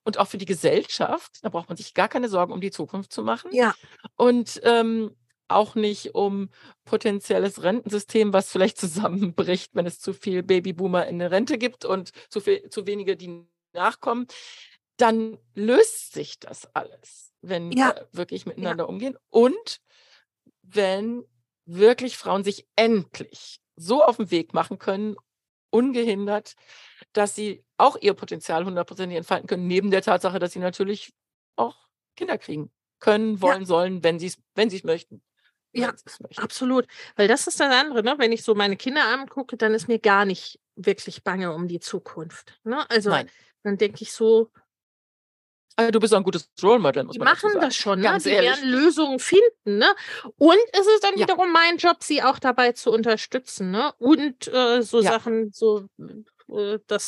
[0.03, 1.39] und auch für die Gesellschaft.
[1.41, 3.51] Da braucht man sich gar keine Sorgen um die Zukunft zu machen.
[3.53, 3.75] Ja.
[4.15, 5.15] Und ähm,
[5.49, 6.49] auch nicht um
[6.85, 12.11] potenzielles Rentensystem, was vielleicht zusammenbricht, wenn es zu viel Babyboomer in der Rente gibt und
[12.29, 14.27] zu, viel, zu wenige, die nachkommen.
[14.97, 17.95] dann löst sich das alles, wenn Ja.
[17.95, 19.17] wir wirklich miteinander umgehen.
[19.29, 19.79] Und
[20.61, 21.25] wenn
[21.65, 25.15] wirklich Frauen sich endlich so auf den Weg machen können,
[25.69, 26.53] ungehindert,
[27.13, 31.13] dass sie auch ihr Potenzial hundertprozentig entfalten können, neben der Tatsache, dass sie natürlich
[31.55, 35.21] auch Kinder kriegen können, wollen, sollen, wenn sie es wenn sie's möchten.
[35.73, 35.87] Ja,
[36.19, 36.41] möchten.
[36.41, 36.87] Absolut.
[37.15, 38.15] Weil das ist das andere, ne?
[38.19, 41.79] Wenn ich so meine Kinder angucke, dann ist mir gar nicht wirklich bange um die
[41.79, 42.59] Zukunft.
[42.63, 42.89] Ne?
[42.89, 43.29] Also Nein.
[43.63, 44.51] dann denke ich so,
[45.91, 47.65] du bist auch ein gutes Role Model, muss die man dazu machen sagen.
[47.65, 48.05] das schon, ne?
[48.05, 48.51] Ganz Die ehrlich.
[48.51, 49.87] werden Lösungen finden, ne?
[50.37, 51.23] Und es ist dann Ja.
[51.23, 53.93] wiederum mein Job, sie auch dabei zu unterstützen, ne?
[53.97, 55.11] Und äh, so Ja.
[55.11, 55.85] Sachen, so
[56.49, 56.99] äh, Aber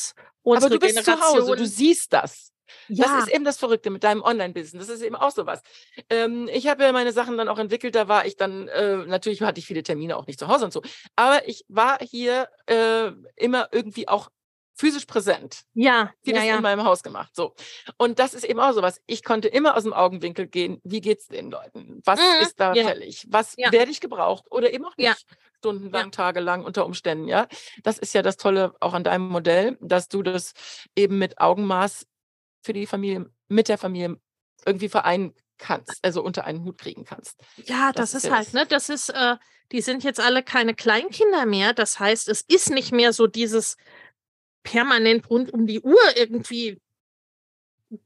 [0.43, 1.17] unsere du bist Generation.
[1.17, 2.51] zu Hause, du siehst das.
[2.87, 4.87] ja, Das ist eben das Verrückte mit deinem Online-Business.
[4.87, 5.61] Das ist eben auch sowas.
[6.09, 7.95] Ähm, ich habe ja meine Sachen dann auch entwickelt.
[7.95, 10.73] Da war ich dann, äh, natürlich hatte ich viele Termine auch nicht zu Hause und
[10.73, 10.81] so.
[11.15, 14.29] Aber ich war hier äh, immer irgendwie auch
[14.77, 15.63] physisch präsent.
[15.73, 16.55] ja, Vieles ja, ja.
[16.57, 17.33] in meinem Haus gemacht.
[17.35, 17.55] So.
[17.97, 19.01] Und das ist eben auch sowas.
[19.07, 22.01] Ich konnte immer aus dem Augenwinkel gehen, wie geht's den Leuten?
[22.05, 22.85] Was Mhm, ist da ja.
[22.85, 23.25] fällig?
[23.29, 23.71] Was Ja.
[23.71, 25.25] werde ich gebraucht oder eben auch nicht?
[25.59, 27.47] Stundenlang, tagelang unter Umständen, ja.
[27.83, 30.53] Das ist ja das Tolle auch an deinem Modell, dass du das
[30.95, 32.05] eben mit Augenmaß
[32.61, 34.19] für die Familie, mit der Familie
[34.65, 37.39] irgendwie vereinen kannst, also unter einen Hut kriegen kannst.
[37.65, 38.65] Ja, Das das, ist halt, das- ne?
[38.67, 39.37] Das ist, äh,
[39.71, 41.73] die sind jetzt alle keine Kleinkinder mehr.
[41.73, 43.77] Das heißt, es ist nicht mehr so dieses
[44.65, 46.77] permanent rund um die Uhr irgendwie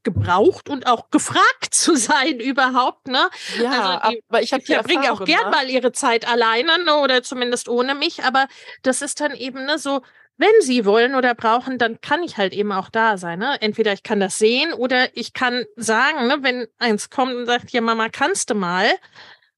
[0.02, 3.28] gebraucht und auch gefragt zu sein überhaupt, ne?
[3.58, 6.96] Ja, Also die- aber ich habe Die verbringen auch gern mal ihre Zeit alleine, ne?
[6.96, 8.46] Oder zumindest ohne mich, aber
[8.82, 10.02] das ist dann eben, ne, so,
[10.36, 13.38] wenn sie wollen oder brauchen, dann kann ich halt eben auch da sein.
[13.40, 13.60] Ne?
[13.60, 17.70] Entweder ich kann das sehen oder ich kann sagen, ne, wenn eins kommt und sagt,
[17.72, 18.86] ja, Mama, kannst du mal?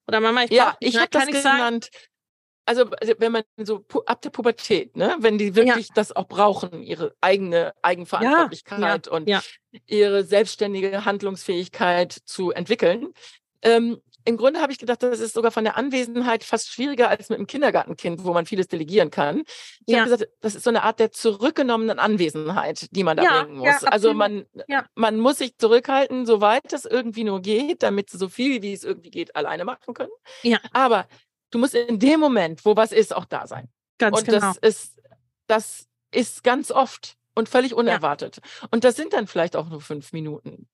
[0.09, 1.91] Oder Mama, ich Ja, ich ne, habe das kann ich sagen, genannt.
[1.93, 1.99] Also,
[2.65, 7.15] also wenn man so ab der Pubertät, ne, wenn die wirklich das auch brauchen, ihre
[7.21, 9.43] eigene Eigenverantwortlichkeit und ja.
[9.87, 13.13] ihre selbstständige Handlungsfähigkeit zu entwickeln.
[13.63, 17.29] Ähm, Im Grunde habe ich gedacht, das ist sogar von der Anwesenheit fast schwieriger als
[17.29, 19.43] mit einem Kindergartenkind, wo man vieles delegieren kann.
[19.85, 20.01] Ich Ja.
[20.01, 23.59] habe gesagt, das ist so eine Art der zurückgenommenen Anwesenheit, die man da Ja, bringen
[23.59, 23.67] muss.
[23.67, 24.87] ja, also man, Ja.
[24.95, 28.85] man muss sich zurückhalten, soweit es irgendwie nur geht, damit sie so viel, wie es
[28.85, 30.13] irgendwie geht, alleine machen können.
[30.43, 30.59] Ja.
[30.73, 31.09] Aber
[31.53, 33.69] du musst in dem Moment, wo was ist, auch da sein.
[33.99, 34.41] Ganz und genau.
[34.41, 35.01] das ist,
[35.47, 38.41] das ist ganz oft und völlig unerwartet.
[38.71, 40.69] Und das sind dann vielleicht auch nur fünf Minuten.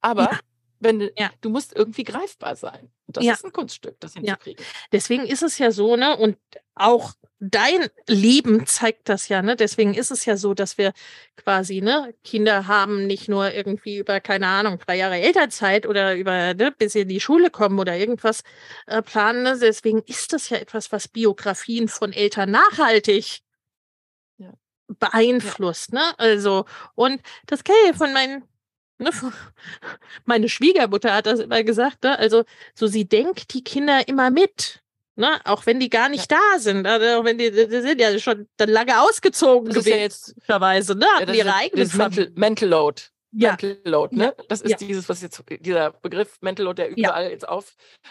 [0.00, 0.38] Aber Ja.
[0.80, 1.30] Wenn du, Ja.
[1.40, 2.90] du musst irgendwie greifbar sein.
[3.06, 3.32] Und das Ja.
[3.34, 4.20] ist ein Kunststück, das Ja.
[4.20, 4.64] hinzukriegen.
[4.92, 6.36] Deswegen ist es ja so, ne, und
[6.74, 9.54] auch dein Leben zeigt das ja, ne?
[9.56, 10.92] Deswegen ist es ja so, dass wir
[11.36, 16.54] quasi, ne, Kinder haben nicht nur irgendwie über, keine Ahnung, drei Jahre Elternzeit oder über,
[16.54, 18.42] ne, bis sie in die Schule kommen oder irgendwas
[18.86, 19.42] äh, planen.
[19.42, 19.58] Ne?
[19.60, 23.40] Deswegen ist das ja etwas, was Biografien von Eltern nachhaltig
[24.38, 24.52] Ja.
[24.88, 26.18] beeinflusst, ne?
[26.18, 26.64] Also,
[26.94, 28.44] und das kenne ich von meinen
[28.98, 29.10] Ne,
[30.24, 32.18] meine Schwiegermutter hat das immer gesagt, ne?
[32.18, 34.80] Also so sie denkt die Kinder immer mit.
[35.16, 35.40] Ne?
[35.44, 36.86] Auch wenn die gar nicht da sind.
[36.86, 40.02] Also auch wenn die, die sind ja schon dann lange ausgezogen Das ist ja gewesen,
[40.02, 40.48] jetzt
[40.94, 41.06] ne?
[41.06, 42.32] ja, Hatten das ihre eigenen Mental.
[42.34, 43.02] Mental Load.
[43.36, 43.50] Ja.
[43.50, 44.34] Mental Load, ne?
[44.48, 44.76] Das ist Ja.
[44.76, 47.08] dieses, was jetzt, dieser Begriff Mental Load, der Ja.
[47.08, 47.46] überall jetzt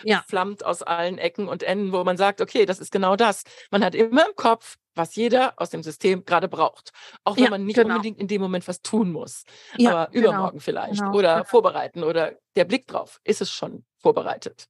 [0.04, 0.20] Ja.
[0.20, 3.44] aufflammt aus allen Ecken und Enden, wo man sagt, okay, das ist genau das.
[3.72, 6.92] Man hat immer im Kopf, was jeder aus dem System gerade braucht.
[7.24, 7.96] Auch wenn man nicht genau.
[7.96, 9.44] unbedingt in dem Moment was tun muss.
[9.78, 11.00] Ja, aber genau, übermorgen vielleicht.
[11.00, 11.46] genau, oder genau.
[11.46, 14.68] vorbereiten oder der Blick drauf ist es schon vorbereitet.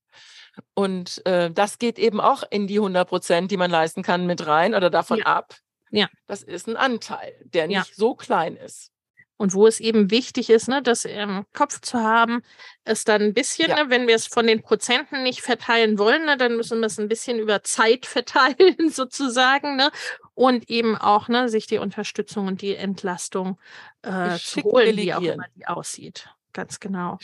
[0.76, 4.45] Und äh, das geht eben auch in die 100 Prozent, die man leisten kann, mit
[4.45, 5.56] rein oder davon ab.
[5.89, 6.08] Ja.
[6.28, 8.92] Das ist ein Anteil, der nicht so klein ist.
[9.38, 12.43] Und wo es eben wichtig ist, ne, das im Kopf zu haben,
[12.86, 13.84] ist dann ein bisschen, Ja.
[13.84, 16.99] ne, wenn wir es von den Prozenten nicht verteilen wollen, ne, dann müssen wir es
[16.99, 19.91] ein bisschen über Zeit verteilen, sozusagen, ne?
[20.36, 23.59] Und eben auch, ne, sich die Unterstützung und die Entlastung
[24.01, 26.27] äh, zu holen, wie auch immer die aussieht.
[26.53, 27.17] Ganz genau.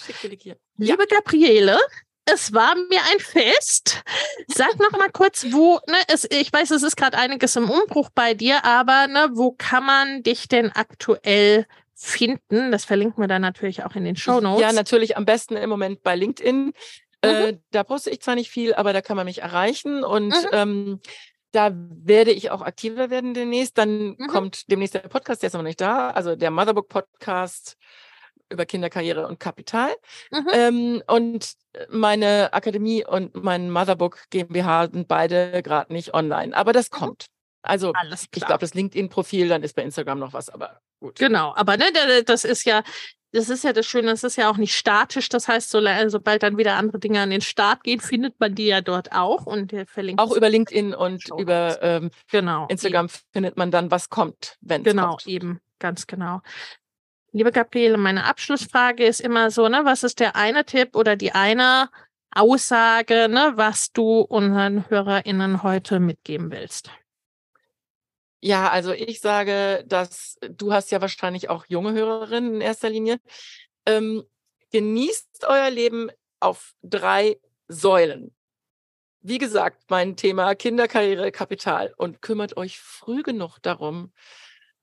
[0.78, 1.78] Liebe Gabriele,
[2.26, 4.04] es war mir ein Fest.
[4.48, 8.10] Sag noch mal kurz, wo, ne, es, ich weiß, es ist gerade einiges im Umbruch
[8.14, 11.66] bei dir, aber ne, wo kann man dich denn aktuell
[12.00, 12.72] finden?
[12.72, 14.62] Das verlinken wir dann natürlich auch in den Show Notes.
[14.62, 16.74] Ja, natürlich am besten im Moment bei LinkedIn.
[17.22, 20.48] Äh, da poste ich zwar nicht viel, aber da kann man mich erreichen und Mhm.
[20.54, 21.00] ähm,
[21.52, 23.78] da werde ich auch aktiver werden demnächst.
[23.78, 24.28] Dann Mhm.
[24.28, 27.76] kommt demnächst der Podcast, der ist noch nicht da, also der Motherbook Podcast
[28.52, 29.90] über Kinderkarriere und Kapital.
[30.32, 30.48] Mhm.
[30.54, 31.54] Ähm, und
[31.90, 37.26] meine Akademie und mein Motherbook GmbH sind beide gerade nicht online, aber das kommt.
[37.62, 37.94] Also
[38.34, 41.18] ich glaube, das LinkedIn-Profil, dann ist bei Instagram noch was, aber gut.
[41.20, 42.84] Genau, aber ne, da- das ist ja,
[43.32, 45.30] das ist ja das Schöne, das ist ja auch nicht statisch.
[45.30, 48.66] Das heißt, so, sobald dann wieder andere Dinge an den Start gehen, findet man die
[48.66, 53.56] ja dort auch und verlinkt Auch über LinkedIn und Show über ähm, genau Instagram findet
[53.58, 55.28] man dann, was kommt, wenn es Genau, kommt.
[55.28, 56.42] eben, ganz genau.
[57.32, 61.34] Liebe Gabriele, meine Abschlussfrage ist immer so, ne, was ist der eine Tipp oder die
[61.34, 61.90] eine
[62.32, 66.90] Aussage, ne, was du unseren HörerInnen heute mitgeben willst?
[68.42, 73.20] Ja, also ich sage, dass du hast ja wahrscheinlich auch junge Hörerinnen in erster Linie.
[73.86, 74.24] Ähm,
[74.72, 76.10] genießt euer Leben
[76.40, 78.34] auf drei Säulen.
[79.22, 84.14] Wie gesagt, mein Thema Kinderkarriere, Kapital und kümmert euch früh genug darum,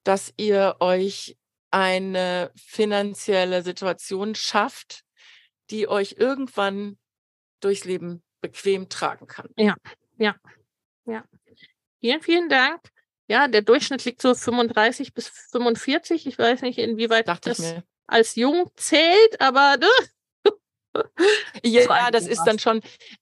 [0.05, 1.37] dass ihr euch
[1.71, 5.05] eine finanzielle Situation schafft,
[5.71, 6.99] die euch irgendwann
[7.61, 9.49] durchs Leben bequem tragen kann.
[9.57, 9.75] Ja,
[10.19, 10.37] ja,
[11.07, 11.25] ja.
[12.01, 12.81] Vielen, vielen Dank.
[13.29, 16.27] Ja, der Durchschnitt liegt so 35 bis 45.
[16.27, 17.75] Ich weiß nicht, inwieweit Dachte das
[18.07, 19.89] als jung zählt, aber ne?
[21.63, 22.81] ja, das ist dann schon,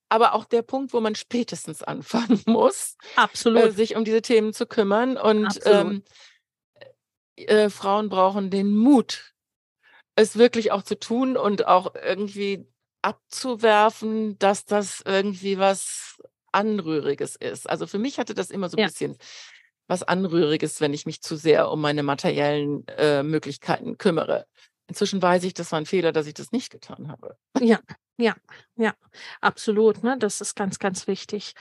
[0.08, 3.62] aber auch der Punkt, wo man spätestens anfangen muss, Absolut.
[3.62, 5.16] Äh, sich um diese Themen zu kümmern.
[5.16, 6.04] Und ähm,
[7.36, 9.34] äh, Frauen brauchen den Mut,
[10.16, 12.66] es wirklich auch zu tun und auch irgendwie
[13.02, 17.68] abzuwerfen, dass das irgendwie was Anrühriges ist.
[17.68, 18.86] Also für mich hatte das immer so ein ja.
[18.86, 19.18] bisschen
[19.86, 24.46] was Anrühriges, wenn ich mich zu sehr um meine materiellen äh, Möglichkeiten kümmere.
[24.86, 27.36] Inzwischen weiß ich, das war ein Fehler, dass ich das nicht getan habe.
[27.60, 27.78] Ja,
[28.16, 28.34] ja,
[28.76, 28.94] ja,
[29.40, 30.02] absolut.
[30.02, 30.16] Ne?
[30.18, 31.54] Das ist ganz, ganz wichtig.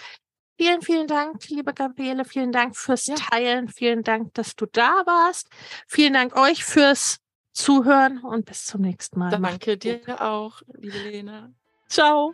[0.58, 2.26] Vielen, vielen Dank, liebe Gabriele.
[2.26, 3.16] Vielen Dank fürs ja.
[3.16, 3.70] Teilen.
[3.70, 5.48] Vielen Dank, dass du da warst.
[5.88, 7.18] Vielen Dank euch fürs
[7.54, 9.30] Zuhören und bis zum nächsten Mal.
[9.30, 11.54] Danke dir auch, liebe Lena.
[11.88, 12.34] Ciao.